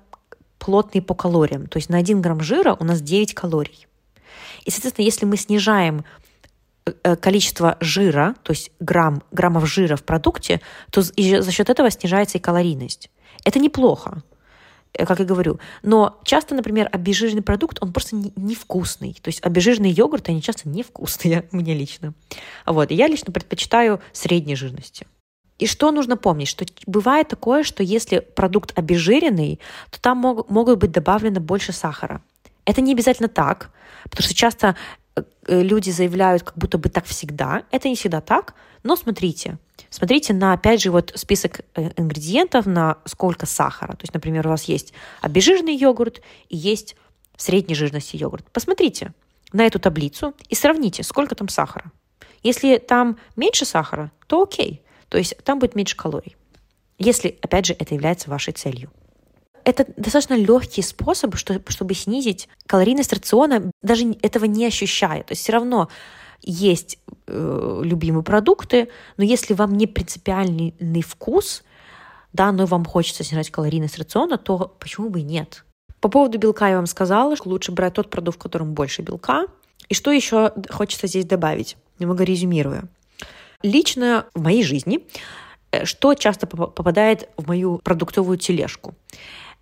плотные 0.58 1.02
по 1.02 1.14
калориям. 1.14 1.66
То 1.66 1.78
есть 1.78 1.88
на 1.88 1.98
1 1.98 2.20
грамм 2.20 2.40
жира 2.40 2.76
у 2.78 2.84
нас 2.84 3.00
9 3.00 3.34
калорий. 3.34 3.86
И, 4.64 4.70
соответственно, 4.70 5.04
если 5.04 5.24
мы 5.24 5.36
снижаем 5.36 6.04
э, 6.84 7.16
количество 7.16 7.76
жира, 7.80 8.34
то 8.42 8.52
есть 8.52 8.70
грамм, 8.80 9.22
граммов 9.30 9.66
жира 9.66 9.96
в 9.96 10.02
продукте, 10.02 10.60
то 10.90 11.02
за 11.02 11.52
счет 11.52 11.70
этого 11.70 11.90
снижается 11.90 12.38
и 12.38 12.40
калорийность. 12.40 13.10
Это 13.44 13.58
неплохо. 13.58 14.22
Э, 14.92 15.06
как 15.06 15.20
я 15.20 15.24
говорю. 15.24 15.58
Но 15.82 16.20
часто, 16.24 16.54
например, 16.54 16.88
обезжиренный 16.92 17.42
продукт, 17.42 17.78
он 17.80 17.92
просто 17.92 18.16
невкусный. 18.36 19.16
То 19.22 19.28
есть 19.28 19.44
обезжиренные 19.44 19.92
йогурты, 19.92 20.32
они 20.32 20.42
часто 20.42 20.68
невкусные, 20.68 21.48
мне 21.52 21.74
лично. 21.74 22.14
Вот. 22.66 22.90
И 22.90 22.94
я 22.94 23.06
лично 23.06 23.32
предпочитаю 23.32 24.00
средней 24.12 24.56
жирности. 24.56 25.06
И 25.58 25.66
что 25.66 25.90
нужно 25.90 26.16
помнить, 26.16 26.48
что 26.48 26.64
бывает 26.86 27.28
такое, 27.28 27.64
что 27.64 27.82
если 27.82 28.20
продукт 28.20 28.78
обезжиренный, 28.78 29.58
то 29.90 30.00
там 30.00 30.18
мог, 30.18 30.48
могут 30.48 30.78
быть 30.78 30.92
добавлено 30.92 31.40
больше 31.40 31.72
сахара. 31.72 32.22
Это 32.64 32.80
не 32.80 32.92
обязательно 32.92 33.28
так, 33.28 33.70
потому 34.04 34.22
что 34.22 34.34
часто 34.34 34.76
э, 35.16 35.22
люди 35.62 35.90
заявляют, 35.90 36.44
как 36.44 36.56
будто 36.56 36.78
бы 36.78 36.88
так 36.88 37.06
всегда. 37.06 37.64
Это 37.70 37.88
не 37.88 37.96
всегда 37.96 38.20
так, 38.20 38.54
но 38.84 38.94
смотрите, 38.94 39.58
смотрите 39.90 40.32
на, 40.32 40.52
опять 40.52 40.80
же, 40.80 40.90
вот 40.92 41.12
список 41.16 41.60
э, 41.74 41.90
ингредиентов, 41.96 42.66
на 42.66 42.98
сколько 43.04 43.46
сахара. 43.46 43.92
То 43.92 44.02
есть, 44.02 44.14
например, 44.14 44.46
у 44.46 44.50
вас 44.50 44.64
есть 44.64 44.92
обезжиренный 45.22 45.74
йогурт 45.74 46.20
и 46.48 46.56
есть 46.56 46.94
средней 47.36 47.74
жирности 47.74 48.16
йогурт. 48.16 48.44
Посмотрите 48.52 49.12
на 49.52 49.66
эту 49.66 49.80
таблицу 49.80 50.34
и 50.48 50.54
сравните, 50.54 51.02
сколько 51.02 51.34
там 51.34 51.48
сахара. 51.48 51.90
Если 52.42 52.78
там 52.78 53.18
меньше 53.34 53.64
сахара, 53.64 54.12
то 54.26 54.42
окей. 54.42 54.82
То 55.08 55.18
есть 55.18 55.36
там 55.44 55.58
будет 55.58 55.74
меньше 55.74 55.96
калорий. 55.96 56.36
Если, 56.98 57.38
опять 57.42 57.66
же, 57.66 57.74
это 57.78 57.94
является 57.94 58.30
вашей 58.30 58.52
целью. 58.52 58.90
Это 59.64 59.86
достаточно 59.96 60.34
легкий 60.34 60.82
способ, 60.82 61.36
чтобы 61.36 61.94
снизить 61.94 62.48
калорийность 62.66 63.12
рациона, 63.12 63.70
даже 63.82 64.16
этого 64.22 64.46
не 64.46 64.66
ощущая. 64.66 65.22
То 65.22 65.32
есть 65.32 65.42
все 65.42 65.52
равно 65.52 65.88
есть 66.40 66.98
э, 67.26 67.80
любимые 67.84 68.22
продукты, 68.22 68.88
но 69.16 69.24
если 69.24 69.54
вам 69.54 69.76
не 69.76 69.86
принципиальный 69.86 71.02
вкус, 71.02 71.62
да, 72.32 72.52
но 72.52 72.66
вам 72.66 72.84
хочется 72.84 73.24
снижать 73.24 73.50
калорийность 73.50 73.98
рациона, 73.98 74.38
то 74.38 74.74
почему 74.78 75.10
бы 75.10 75.20
и 75.20 75.24
нет? 75.24 75.64
По 76.00 76.08
поводу 76.08 76.38
белка 76.38 76.68
я 76.68 76.76
вам 76.76 76.86
сказала, 76.86 77.36
что 77.36 77.48
лучше 77.48 77.72
брать 77.72 77.94
тот 77.94 78.10
продукт, 78.10 78.38
в 78.38 78.42
котором 78.42 78.72
больше 78.72 79.02
белка. 79.02 79.46
И 79.88 79.94
что 79.94 80.10
еще 80.10 80.52
хочется 80.70 81.06
здесь 81.06 81.24
добавить, 81.24 81.76
немного 81.98 82.24
резюмируя. 82.24 82.84
Лично 83.62 84.26
в 84.34 84.42
моей 84.42 84.62
жизни, 84.62 85.00
э, 85.72 85.84
что 85.84 86.14
часто 86.14 86.46
попадает 86.46 87.28
в 87.36 87.48
мою 87.48 87.78
продуктовую 87.78 88.38
тележку? 88.38 88.94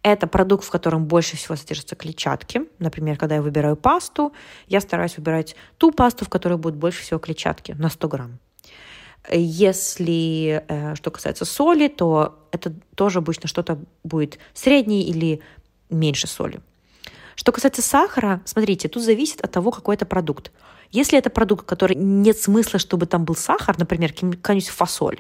Это 0.03 0.27
продукт, 0.27 0.65
в 0.65 0.71
котором 0.71 1.07
больше 1.07 1.37
всего 1.39 1.57
содержатся 1.57 1.97
клетчатки. 1.97 2.63
Например, 2.79 3.17
когда 3.17 3.37
я 3.37 3.43
выбираю 3.43 3.75
пасту, 3.75 4.35
я 4.69 4.83
стараюсь 4.83 5.17
выбирать 5.17 5.57
ту 5.79 5.93
пасту, 5.93 6.27
в 6.27 6.29
которой 6.29 6.59
будет 6.59 6.77
больше 6.77 7.03
всего 7.03 7.19
клетчатки 7.19 7.73
на 7.73 7.89
100 7.89 8.09
грамм. 8.09 8.39
Если 9.33 10.63
э, 10.69 10.95
что 10.95 11.11
касается 11.11 11.47
соли, 11.47 11.89
то 11.89 12.39
это 12.53 12.75
тоже 12.97 13.21
обычно 13.21 13.49
что-то 13.49 13.79
будет 14.05 14.39
среднее 14.53 15.05
или 15.05 15.41
меньше 15.89 16.27
соли. 16.27 16.61
Что 17.35 17.51
касается 17.51 17.81
сахара, 17.81 18.43
смотрите, 18.45 18.89
тут 18.89 19.03
зависит 19.03 19.41
от 19.41 19.53
того, 19.53 19.71
какой 19.71 19.95
это 19.95 20.05
продукт. 20.05 20.53
Если 20.90 21.18
это 21.18 21.31
продукт, 21.31 21.66
который 21.66 21.96
нет 21.96 22.38
смысла, 22.38 22.79
чтобы 22.79 23.07
там 23.07 23.25
был 23.25 23.35
сахар, 23.35 23.79
например, 23.79 24.12
какая-нибудь 24.12 24.68
фасоль, 24.68 25.18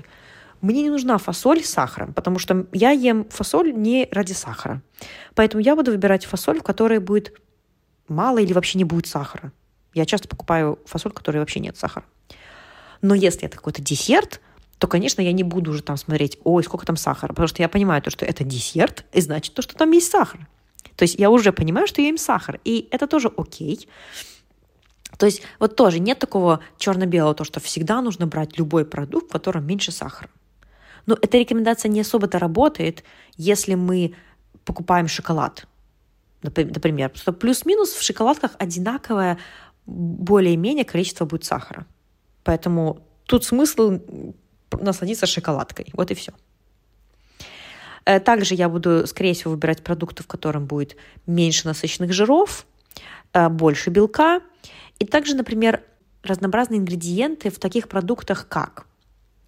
мне 0.60 0.82
не 0.82 0.90
нужна 0.90 1.18
фасоль 1.18 1.62
с 1.62 1.70
сахаром, 1.70 2.12
потому 2.14 2.38
что 2.38 2.66
я 2.72 2.90
ем 2.90 3.26
фасоль 3.28 3.74
не 3.74 4.08
ради 4.10 4.32
сахара. 4.32 4.82
Поэтому 5.34 5.62
я 5.62 5.76
буду 5.76 5.90
выбирать 5.90 6.24
фасоль, 6.24 6.60
в 6.60 6.62
которой 6.62 6.98
будет 6.98 7.38
мало 8.08 8.38
или 8.38 8.52
вообще 8.52 8.78
не 8.78 8.84
будет 8.84 9.06
сахара. 9.06 9.52
Я 9.94 10.06
часто 10.06 10.28
покупаю 10.28 10.78
фасоль, 10.86 11.12
в 11.12 11.14
которой 11.14 11.38
вообще 11.38 11.60
нет 11.60 11.76
сахара. 11.76 12.04
Но 13.02 13.14
если 13.14 13.46
это 13.46 13.56
какой-то 13.56 13.82
десерт, 13.82 14.40
то, 14.78 14.86
конечно, 14.86 15.22
я 15.22 15.32
не 15.32 15.42
буду 15.42 15.70
уже 15.70 15.82
там 15.82 15.96
смотреть, 15.96 16.38
ой, 16.44 16.62
сколько 16.62 16.86
там 16.86 16.96
сахара, 16.96 17.30
потому 17.30 17.48
что 17.48 17.62
я 17.62 17.68
понимаю 17.68 18.02
то, 18.02 18.10
что 18.10 18.24
это 18.24 18.44
десерт, 18.44 19.04
и 19.12 19.20
значит 19.20 19.54
то, 19.54 19.62
что 19.62 19.74
там 19.74 19.90
есть 19.90 20.10
сахар. 20.10 20.46
То 20.96 21.02
есть 21.02 21.18
я 21.18 21.30
уже 21.30 21.52
понимаю, 21.52 21.86
что 21.86 22.00
я 22.00 22.08
ем 22.08 22.18
сахар, 22.18 22.60
и 22.64 22.88
это 22.90 23.06
тоже 23.06 23.30
окей. 23.36 23.88
То 25.18 25.26
есть 25.26 25.42
вот 25.58 25.76
тоже 25.76 25.98
нет 25.98 26.18
такого 26.18 26.60
черно-белого, 26.78 27.34
то, 27.34 27.44
что 27.44 27.60
всегда 27.60 28.00
нужно 28.02 28.26
брать 28.26 28.58
любой 28.58 28.84
продукт, 28.84 29.28
в 29.28 29.32
котором 29.32 29.66
меньше 29.66 29.92
сахара. 29.92 30.30
Но 31.06 31.16
эта 31.20 31.38
рекомендация 31.38 31.88
не 31.88 32.00
особо-то 32.00 32.38
работает, 32.38 33.04
если 33.36 33.74
мы 33.74 34.14
покупаем 34.64 35.08
шоколад, 35.08 35.66
например. 36.42 37.12
Что 37.14 37.32
плюс-минус 37.32 37.92
в 37.92 38.02
шоколадках 38.02 38.52
одинаковое 38.58 39.38
более-менее 39.86 40.84
количество 40.84 41.24
будет 41.24 41.44
сахара. 41.44 41.86
Поэтому 42.42 43.06
тут 43.24 43.44
смысл 43.44 44.00
насладиться 44.72 45.26
шоколадкой. 45.26 45.86
Вот 45.92 46.10
и 46.10 46.14
все. 46.14 46.32
Э, 48.04 48.20
также 48.20 48.54
я 48.54 48.68
буду, 48.68 49.06
скорее 49.06 49.34
всего, 49.34 49.52
выбирать 49.52 49.82
продукты, 49.82 50.22
в 50.22 50.26
котором 50.26 50.66
будет 50.66 50.96
меньше 51.26 51.66
насыщенных 51.66 52.12
жиров, 52.12 52.66
э, 53.32 53.48
больше 53.48 53.90
белка. 53.90 54.40
И 54.98 55.06
также, 55.06 55.36
например, 55.36 55.82
разнообразные 56.22 56.80
ингредиенты 56.80 57.50
в 57.50 57.58
таких 57.58 57.88
продуктах, 57.88 58.48
как 58.48 58.86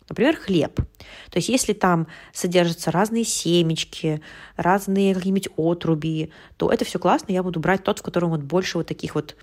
Например, 0.09 0.37
хлеб. 0.37 0.77
То 0.77 1.37
есть 1.37 1.49
если 1.49 1.75
там 1.75 2.07
содержатся 2.33 2.91
разные 2.91 3.25
семечки, 3.25 4.23
разные 4.57 5.15
какие-нибудь 5.15 5.49
отруби, 5.57 6.33
то 6.57 6.71
это 6.71 6.85
все 6.85 6.99
классно, 6.99 7.33
я 7.33 7.43
буду 7.43 7.61
брать 7.61 7.85
тот, 7.85 7.99
в 7.99 8.03
котором 8.03 8.31
вот 8.31 8.41
больше 8.41 8.79
вот 8.79 8.87
таких 8.87 9.15
вот 9.15 9.37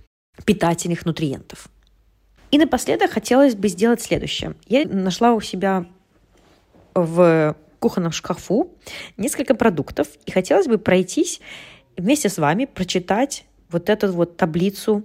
питательных 0.43 1.05
нутриентов. 1.05 1.69
И 2.51 2.57
напоследок 2.57 3.11
хотелось 3.11 3.55
бы 3.55 3.67
сделать 3.67 4.01
следующее. 4.01 4.55
Я 4.67 4.85
нашла 4.85 5.33
у 5.33 5.41
себя 5.41 5.85
в 6.93 7.55
кухонном 7.79 8.11
шкафу 8.11 8.71
несколько 9.17 9.53
продуктов, 9.53 10.07
и 10.25 10.31
хотелось 10.31 10.67
бы 10.67 10.77
пройтись 10.77 11.41
вместе 11.95 12.29
с 12.29 12.37
вами, 12.37 12.65
прочитать 12.65 13.45
вот 13.69 13.89
эту 13.89 14.11
вот 14.11 14.37
таблицу 14.37 15.03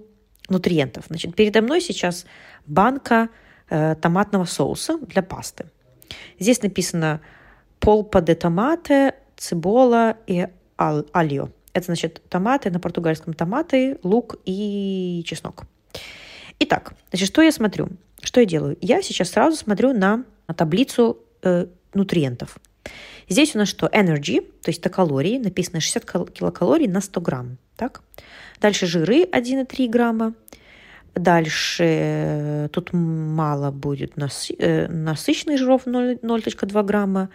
нутриентов. 0.51 1.05
Значит, 1.09 1.35
передо 1.35 1.63
мной 1.63 1.81
сейчас 1.81 2.27
банка 2.67 3.29
э, 3.69 3.95
томатного 3.95 4.45
соуса 4.45 4.99
для 4.99 5.23
пасты. 5.23 5.67
Здесь 6.39 6.63
написано 6.63 7.21
полпа 7.79 8.21
де 8.21 8.35
томате, 8.35 9.15
цибола 9.37 10.17
и 10.27 10.47
ал 10.79 11.07
альо. 11.13 11.51
Это 11.73 11.87
значит 11.87 12.23
томаты, 12.29 12.71
на 12.71 12.81
португальском 12.81 13.33
томаты, 13.33 13.99
лук 14.03 14.37
и 14.45 15.23
чеснок. 15.25 15.65
Итак, 16.59 16.95
значит, 17.11 17.29
что 17.29 17.43
я 17.43 17.53
смотрю? 17.53 17.89
Что 18.23 18.41
я 18.41 18.47
делаю? 18.47 18.77
Я 18.81 19.03
сейчас 19.03 19.31
сразу 19.31 19.57
смотрю 19.57 19.93
на, 19.93 20.25
на 20.47 20.55
таблицу 20.55 21.19
э, 21.43 21.67
нутриентов. 21.95 22.59
Здесь 23.29 23.55
у 23.55 23.59
нас 23.59 23.69
что? 23.69 23.87
Energy, 23.87 24.41
то 24.41 24.69
есть 24.69 24.81
это 24.81 24.91
калории, 24.91 25.39
написано 25.39 25.81
60 25.81 26.05
килокалорий 26.33 26.89
на 26.89 27.01
100 27.01 27.21
грамм. 27.21 27.59
Так? 27.81 28.03
Дальше 28.61 28.85
жиры 28.85 29.25
1,3 29.25 29.89
грамма. 29.89 30.35
Дальше 31.15 31.85
э, 31.87 32.69
тут 32.71 32.93
мало 32.93 33.71
будет 33.71 34.19
насы, 34.19 34.55
э, 34.59 34.87
насыщенных 34.87 35.59
жиров 35.59 35.87
0,2 35.87 36.85
грамма. 36.85 37.31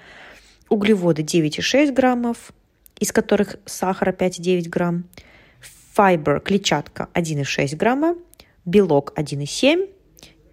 Углеводы 0.70 1.24
9,6 1.24 1.92
граммов, 1.92 2.54
из 3.00 3.12
которых 3.12 3.56
сахара 3.66 4.12
5,9 4.12 4.70
грамм. 4.70 5.06
Файбер, 5.94 6.42
клетчатка 6.42 7.10
1,6 7.16 7.76
грамма. 7.76 8.16
Белок 8.66 9.14
1,7 9.18 9.90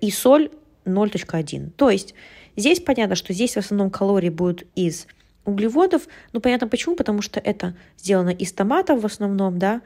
и 0.00 0.10
соль 0.10 0.48
0,1. 0.86 1.70
То 1.76 1.90
есть 1.90 2.14
здесь 2.56 2.80
понятно, 2.80 3.14
что 3.14 3.34
здесь 3.34 3.56
в 3.56 3.58
основном 3.58 3.90
калории 3.90 4.30
будут 4.30 4.66
из 4.74 5.06
углеводов. 5.44 6.02
Ну, 6.32 6.40
понятно 6.40 6.68
почему, 6.68 6.96
потому 6.96 7.22
что 7.22 7.40
это 7.40 7.74
сделано 7.96 8.30
из 8.30 8.52
томатов 8.52 9.02
в 9.02 9.06
основном, 9.06 9.58
да. 9.58 9.82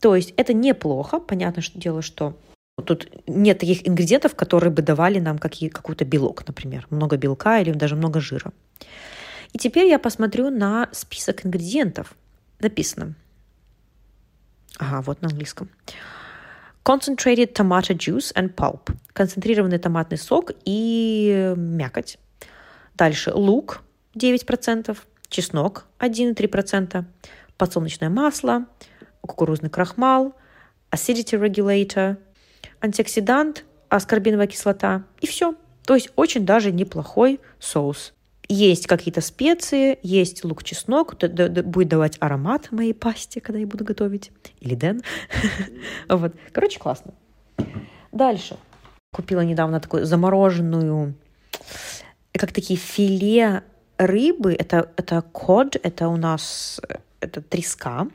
То 0.00 0.16
есть 0.16 0.34
это 0.36 0.52
неплохо. 0.52 1.20
Понятно, 1.20 1.62
что 1.62 1.78
дело, 1.78 2.02
что 2.02 2.36
Тут 2.86 3.08
нет 3.26 3.58
таких 3.58 3.86
ингредиентов, 3.86 4.34
которые 4.34 4.72
бы 4.72 4.82
давали 4.82 5.18
нам 5.18 5.38
какие, 5.38 5.68
какой-то 5.68 6.04
белок, 6.04 6.46
например, 6.46 6.86
много 6.90 7.16
белка 7.16 7.60
или 7.60 7.72
даже 7.72 7.96
много 7.96 8.20
жира. 8.20 8.52
И 9.52 9.58
теперь 9.58 9.86
я 9.88 9.98
посмотрю 9.98 10.50
на 10.50 10.88
список 10.92 11.44
ингредиентов. 11.44 12.14
Написано. 12.60 13.14
Ага, 14.78 15.02
вот 15.02 15.20
на 15.20 15.28
английском. 15.28 15.68
Concentrated 16.84 17.52
tomato 17.52 17.94
juice 17.94 18.34
and 18.34 18.54
pulp. 18.54 18.90
Концентрированный 19.12 19.78
томатный 19.78 20.16
сок 20.16 20.52
и 20.64 21.52
мякоть. 21.56 22.18
Дальше 22.94 23.32
лук 23.34 23.82
9%, 24.14 24.98
чеснок 25.28 25.86
1,3%, 25.98 27.04
подсолнечное 27.56 28.10
масло, 28.10 28.66
кукурузный 29.20 29.70
крахмал, 29.70 30.34
acidity 30.90 31.40
regulator– 31.40 32.16
антиоксидант, 32.82 33.64
аскорбиновая 33.88 34.46
кислота 34.46 35.04
и 35.20 35.26
все. 35.26 35.54
То 35.86 35.94
есть 35.94 36.10
очень 36.16 36.44
даже 36.44 36.72
неплохой 36.72 37.40
соус. 37.58 38.12
Есть 38.48 38.86
какие-то 38.86 39.20
специи, 39.20 39.98
есть 40.02 40.44
лук, 40.44 40.62
чеснок, 40.64 41.14
будет 41.16 41.88
давать 41.88 42.16
аромат 42.20 42.70
моей 42.70 42.92
пасте, 42.92 43.40
когда 43.40 43.58
я 43.58 43.66
буду 43.66 43.84
готовить. 43.84 44.30
Или 44.60 44.74
Дэн. 44.74 45.00
вот. 46.08 46.34
Короче, 46.52 46.78
классно. 46.78 47.14
Дальше. 48.10 48.56
Купила 49.12 49.40
недавно 49.40 49.80
такую 49.80 50.04
замороженную, 50.04 51.14
как 52.32 52.52
такие 52.52 52.78
филе 52.78 53.62
рыбы. 54.06 54.54
Это, 54.54 54.90
это 54.96 55.22
код, 55.32 55.76
это 55.82 56.08
у 56.08 56.16
нас 56.16 56.80
это 57.20 57.40
треска. 57.40 58.08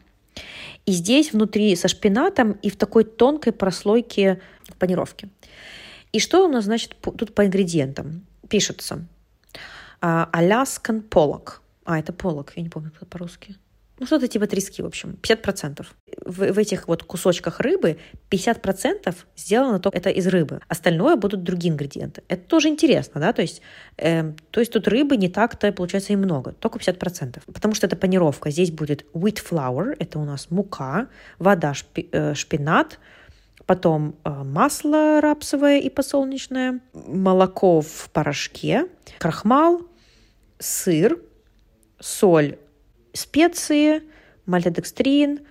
И 0.86 0.91
здесь 0.91 1.34
внутри 1.34 1.76
со 1.76 1.88
шпинатом 1.88 2.54
и 2.62 2.69
в 2.69 2.76
такой 2.76 3.04
тонкой 3.04 3.54
прослойке 3.54 4.41
панировки. 4.80 5.30
И 6.12 6.19
что 6.19 6.45
у 6.45 6.47
нас, 6.47 6.65
значит, 6.65 6.95
тут 7.02 7.34
по 7.34 7.45
ингредиентам? 7.45 8.26
Пишется. 8.47 9.06
Аляскан 10.00 11.02
полок. 11.02 11.62
А, 11.84 12.00
это 12.00 12.13
полок, 12.13 12.54
я 12.56 12.63
не 12.63 12.69
помню, 12.69 12.91
как 12.97 13.08
по-русски. 13.08 13.56
Ну, 14.00 14.06
что-то 14.06 14.28
типа 14.28 14.45
трески, 14.47 14.82
в 14.82 14.86
общем, 14.86 15.17
50%. 15.21 15.86
В, 16.27 16.53
в 16.53 16.57
этих 16.57 16.87
вот 16.87 17.03
кусочках 17.03 17.59
рыбы 17.59 17.97
50% 18.29 19.15
сделано 19.35 19.79
только 19.79 19.97
это 19.97 20.09
из 20.09 20.27
рыбы. 20.27 20.59
Остальное 20.67 21.15
будут 21.15 21.43
другие 21.43 21.73
ингредиенты. 21.73 22.23
Это 22.27 22.43
тоже 22.43 22.67
интересно, 22.67 23.21
да, 23.21 23.33
то 23.33 23.41
есть, 23.41 23.61
э, 23.97 24.33
то 24.51 24.59
есть 24.59 24.71
тут 24.73 24.87
рыбы 24.87 25.17
не 25.17 25.29
так-то, 25.29 25.71
получается, 25.71 26.13
и 26.13 26.15
много, 26.15 26.51
только 26.51 26.79
50%. 26.79 27.41
Потому 27.53 27.73
что 27.73 27.87
это 27.87 27.95
панировка. 27.95 28.51
Здесь 28.51 28.71
будет 28.71 29.05
wheat 29.13 29.39
flour, 29.49 29.95
это 29.99 30.19
у 30.19 30.25
нас 30.25 30.51
мука, 30.51 31.07
вода, 31.39 31.73
шпи, 31.73 32.09
э, 32.11 32.33
шпинат, 32.33 32.99
потом 33.65 34.15
э, 34.23 34.29
масло 34.29 35.21
рапсовое 35.21 35.79
и 35.79 35.89
подсолнечное, 35.89 36.79
молоко 36.93 37.81
в 37.81 38.09
порошке, 38.11 38.87
крахмал, 39.19 39.81
сыр, 40.59 41.19
соль 41.99 42.57
специи, 43.13 44.03
мальтодекстрин, 44.45 45.41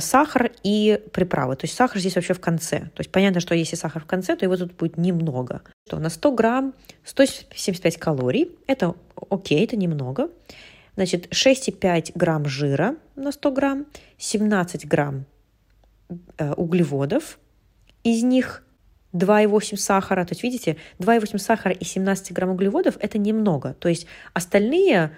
сахар 0.00 0.52
и 0.62 1.00
приправы. 1.12 1.56
То 1.56 1.64
есть 1.64 1.74
сахар 1.74 1.98
здесь 1.98 2.14
вообще 2.16 2.34
в 2.34 2.40
конце. 2.40 2.80
То 2.80 3.00
есть 3.00 3.12
понятно, 3.12 3.40
что 3.40 3.54
если 3.54 3.76
сахар 3.76 4.02
в 4.02 4.06
конце, 4.06 4.36
то 4.36 4.44
его 4.44 4.56
тут 4.56 4.74
будет 4.74 4.96
немного. 4.96 5.62
Что 5.86 5.98
на 5.98 6.08
100 6.08 6.32
грамм 6.32 6.74
175 7.04 7.98
калорий. 7.98 8.56
Это 8.66 8.94
окей, 9.30 9.64
это 9.64 9.76
немного. 9.76 10.30
Значит, 10.96 11.26
6,5 11.30 12.12
грамм 12.14 12.46
жира 12.46 12.96
на 13.16 13.30
100 13.30 13.50
грамм, 13.52 13.86
17 14.16 14.88
грамм 14.88 15.26
э, 16.38 16.52
углеводов. 16.54 17.38
Из 18.02 18.22
них 18.22 18.62
2,8 19.12 19.76
сахара. 19.76 20.24
То 20.24 20.32
есть, 20.32 20.42
видите, 20.42 20.76
2,8 20.98 21.38
сахара 21.38 21.74
и 21.74 21.84
17 21.84 22.32
грамм 22.32 22.50
углеводов– 22.50 22.96
это 23.00 23.18
немного. 23.18 23.74
То 23.74 23.88
есть 23.88 24.06
остальные 24.32 25.12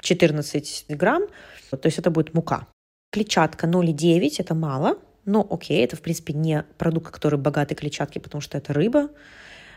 14 0.00 0.96
грамм, 0.96 1.24
то 1.70 1.86
есть 1.86 1.98
это 1.98 2.10
будет 2.10 2.34
мука. 2.34 2.66
Клетчатка 3.10 3.66
0,9 3.66 4.36
это 4.38 4.54
мало, 4.54 4.98
но 5.24 5.46
окей, 5.50 5.84
это 5.84 5.96
в 5.96 6.00
принципе 6.00 6.32
не 6.32 6.64
продукт, 6.78 7.12
который 7.12 7.38
богатый 7.38 7.74
клетчатки, 7.74 8.18
потому 8.18 8.40
что 8.40 8.56
это 8.56 8.72
рыба 8.72 9.10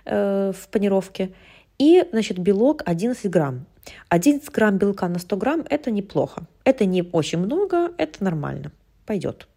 э, 0.06 0.52
в 0.56 0.68
панировке. 0.70 1.34
И, 1.80 2.06
значит, 2.12 2.38
белок 2.38 2.84
11 2.86 3.30
грамм. 3.32 3.66
11 4.10 4.50
грамм 4.52 4.78
белка 4.78 5.08
на 5.08 5.20
100 5.20 5.38
грамм– 5.38 5.66
это 5.70 5.90
неплохо. 5.90 6.44
Это 6.64 6.86
не 6.86 7.02
очень 7.02 7.40
много, 7.40 7.92
это 7.98 8.24
нормально. 8.24 8.72
Пойдет. 9.06 9.48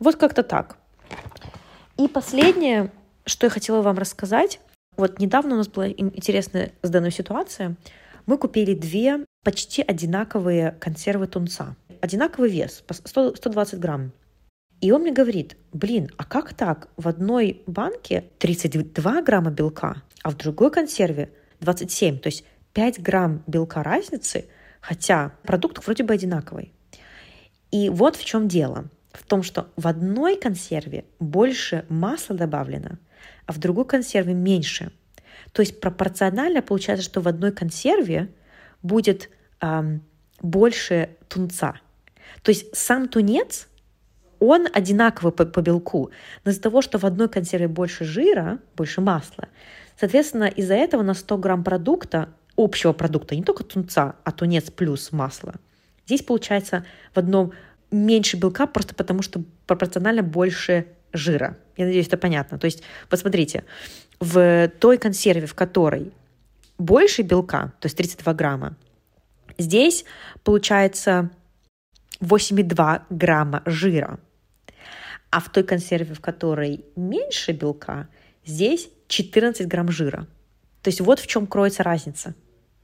Вот 0.00 0.16
как-то 0.16 0.42
так. 0.42 0.76
И 1.96 2.08
последнее, 2.08 2.90
что 3.26 3.46
я 3.46 3.50
хотела 3.50 3.80
вам 3.80 3.96
рассказать. 3.96 4.60
Вот 4.96 5.20
недавно 5.20 5.54
у 5.54 5.58
нас 5.58 5.68
была 5.68 5.88
интересная 5.88 6.72
сданная 6.82 7.10
ситуация. 7.10 7.76
Мы 8.26 8.38
купили 8.38 8.74
две 8.74 9.24
почти 9.42 9.82
одинаковые 9.82 10.72
консервы 10.80 11.26
тунца. 11.26 11.76
Одинаковый 12.00 12.50
вес, 12.50 12.82
100, 12.88 13.36
120 13.36 13.78
грамм. 13.78 14.12
И 14.80 14.90
он 14.90 15.02
мне 15.02 15.12
говорит, 15.12 15.56
блин, 15.72 16.10
а 16.16 16.24
как 16.24 16.54
так? 16.54 16.88
В 16.96 17.08
одной 17.08 17.62
банке 17.66 18.24
32 18.38 19.22
грамма 19.22 19.50
белка, 19.50 20.02
а 20.22 20.30
в 20.30 20.36
другой 20.36 20.70
консерве 20.70 21.30
27, 21.60 22.18
то 22.18 22.28
есть 22.28 22.44
5 22.72 23.02
грамм 23.02 23.42
белка 23.46 23.82
разницы, 23.82 24.46
хотя 24.80 25.32
продукт 25.42 25.84
вроде 25.84 26.02
бы 26.04 26.14
одинаковый. 26.14 26.72
И 27.70 27.88
вот 27.88 28.16
в 28.16 28.24
чем 28.24 28.48
дело. 28.48 28.88
В 29.12 29.24
том, 29.24 29.42
что 29.42 29.68
в 29.76 29.86
одной 29.86 30.36
консерве 30.36 31.04
больше 31.20 31.84
масла 31.88 32.36
добавлено, 32.36 32.98
а 33.46 33.52
в 33.52 33.58
другой 33.58 33.86
консерве 33.86 34.34
меньше. 34.34 34.92
То 35.54 35.62
есть 35.62 35.80
пропорционально 35.80 36.62
получается, 36.62 37.04
что 37.04 37.20
в 37.20 37.28
одной 37.28 37.52
консерве 37.52 38.28
будет 38.82 39.30
эм, 39.60 40.02
больше 40.42 41.10
тунца. 41.28 41.76
То 42.42 42.50
есть 42.50 42.76
сам 42.76 43.08
тунец, 43.08 43.68
он 44.40 44.66
одинаковый 44.72 45.32
по, 45.32 45.46
по 45.46 45.62
белку, 45.62 46.10
но 46.44 46.50
из-за 46.50 46.60
того, 46.60 46.82
что 46.82 46.98
в 46.98 47.04
одной 47.04 47.28
консерве 47.28 47.68
больше 47.68 48.04
жира, 48.04 48.58
больше 48.76 49.00
масла, 49.00 49.48
соответственно, 49.98 50.46
из-за 50.46 50.74
этого 50.74 51.02
на 51.02 51.14
100 51.14 51.38
грамм 51.38 51.62
продукта, 51.62 52.30
общего 52.56 52.92
продукта, 52.92 53.36
не 53.36 53.44
только 53.44 53.62
тунца, 53.62 54.16
а 54.24 54.32
тунец 54.32 54.72
плюс 54.72 55.12
масло, 55.12 55.54
здесь 56.04 56.22
получается 56.22 56.84
в 57.14 57.18
одном 57.18 57.52
меньше 57.92 58.36
белка 58.36 58.66
просто 58.66 58.96
потому, 58.96 59.22
что 59.22 59.44
пропорционально 59.68 60.24
больше 60.24 60.88
жира. 61.14 61.56
Я 61.76 61.86
надеюсь, 61.86 62.06
это 62.06 62.18
понятно. 62.18 62.58
То 62.58 62.66
есть, 62.66 62.82
посмотрите, 63.08 63.64
в 64.20 64.68
той 64.80 64.98
консерве, 64.98 65.46
в 65.46 65.54
которой 65.54 66.12
больше 66.78 67.22
белка, 67.22 67.72
то 67.80 67.86
есть 67.86 67.96
32 67.96 68.34
грамма, 68.34 68.76
здесь 69.58 70.04
получается 70.42 71.30
8,2 72.20 73.02
грамма 73.10 73.62
жира. 73.64 74.18
А 75.30 75.40
в 75.40 75.50
той 75.50 75.64
консерве, 75.64 76.14
в 76.14 76.20
которой 76.20 76.84
меньше 76.96 77.52
белка, 77.52 78.08
здесь 78.44 78.88
14 79.08 79.66
грамм 79.66 79.90
жира. 79.90 80.26
То 80.82 80.88
есть 80.88 81.00
вот 81.00 81.18
в 81.18 81.26
чем 81.26 81.46
кроется 81.46 81.82
разница. 81.82 82.34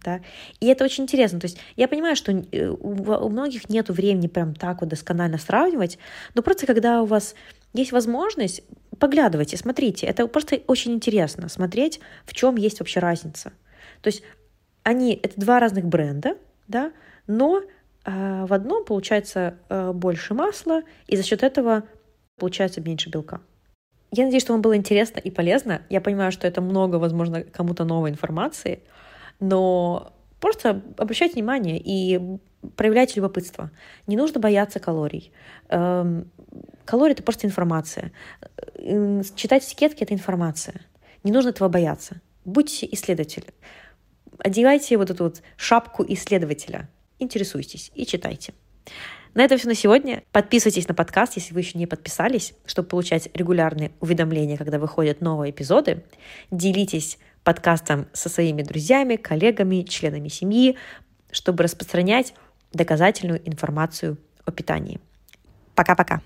Да? 0.02 0.20
И 0.60 0.66
это 0.66 0.84
очень 0.84 1.04
интересно. 1.04 1.38
То 1.38 1.46
есть 1.46 1.58
я 1.76 1.86
понимаю, 1.86 2.16
что 2.16 2.32
э, 2.32 2.68
у 2.68 3.28
многих 3.28 3.68
нет 3.68 3.90
времени 3.90 4.26
прям 4.26 4.54
так 4.54 4.80
вот 4.80 4.88
досконально 4.88 5.38
сравнивать, 5.38 5.98
но 6.34 6.42
просто 6.42 6.66
когда 6.66 7.02
у 7.02 7.06
вас 7.06 7.34
есть 7.72 7.92
возможность, 7.92 8.62
поглядывайте, 8.98 9.56
смотрите. 9.56 10.06
Это 10.06 10.26
просто 10.26 10.60
очень 10.66 10.92
интересно 10.92 11.48
смотреть, 11.48 12.00
в 12.24 12.34
чем 12.34 12.56
есть 12.56 12.80
вообще 12.80 13.00
разница. 13.00 13.52
То 14.02 14.08
есть 14.08 14.22
они, 14.82 15.18
это 15.22 15.38
два 15.40 15.60
разных 15.60 15.84
бренда, 15.84 16.36
да, 16.68 16.92
но 17.26 17.60
э, 18.04 18.44
в 18.46 18.52
одном 18.52 18.84
получается 18.84 19.58
э, 19.68 19.92
больше 19.92 20.34
масла, 20.34 20.82
и 21.06 21.16
за 21.16 21.22
счет 21.22 21.42
этого 21.42 21.84
получается 22.38 22.80
меньше 22.80 23.10
белка. 23.10 23.40
Я 24.12 24.24
надеюсь, 24.24 24.42
что 24.42 24.52
вам 24.52 24.62
было 24.62 24.76
интересно 24.76 25.18
и 25.20 25.30
полезно. 25.30 25.82
Я 25.88 26.00
понимаю, 26.00 26.32
что 26.32 26.48
это 26.48 26.60
много, 26.60 26.96
возможно, 26.96 27.42
кому-то 27.42 27.84
новой 27.84 28.10
информации, 28.10 28.82
но 29.38 30.12
просто 30.40 30.82
обращайте 30.96 31.34
внимание 31.34 31.80
и 31.82 32.38
проявляйте 32.76 33.14
любопытство. 33.16 33.70
Не 34.06 34.16
нужно 34.16 34.40
бояться 34.40 34.80
калорий. 34.80 35.32
Эм, 35.68 36.30
калории— 36.84 37.12
это 37.14 37.22
просто 37.22 37.46
информация. 37.46 38.12
Читать 39.34 39.64
этикетки— 39.64 40.02
это 40.04 40.14
информация. 40.14 40.80
Не 41.22 41.32
нужно 41.32 41.50
этого 41.50 41.68
бояться. 41.68 42.20
Будьте 42.44 42.88
исследователем. 42.90 43.52
Одевайте 44.38 44.96
вот 44.96 45.10
эту 45.10 45.24
вот 45.24 45.42
шапку 45.56 46.04
исследователя. 46.08 46.88
Интересуйтесь 47.18 47.90
и 47.94 48.06
читайте. 48.06 48.54
На 49.34 49.44
этом 49.44 49.58
все 49.58 49.68
на 49.68 49.74
сегодня. 49.74 50.24
Подписывайтесь 50.32 50.88
на 50.88 50.94
подкаст, 50.94 51.36
если 51.36 51.54
вы 51.54 51.60
еще 51.60 51.78
не 51.78 51.86
подписались, 51.86 52.54
чтобы 52.66 52.88
получать 52.88 53.28
регулярные 53.34 53.92
уведомления, 54.00 54.56
когда 54.56 54.78
выходят 54.78 55.20
новые 55.20 55.52
эпизоды. 55.52 56.04
Делитесь 56.50 57.18
подкастом 57.44 58.08
со 58.12 58.28
своими 58.28 58.62
друзьями, 58.62 59.16
коллегами, 59.16 59.82
членами 59.82 60.28
семьи, 60.28 60.76
чтобы 61.30 61.62
распространять 61.62 62.34
доказательную 62.72 63.46
информацию 63.48 64.18
о 64.44 64.50
питании. 64.50 65.00
Пока-пока. 65.74 66.22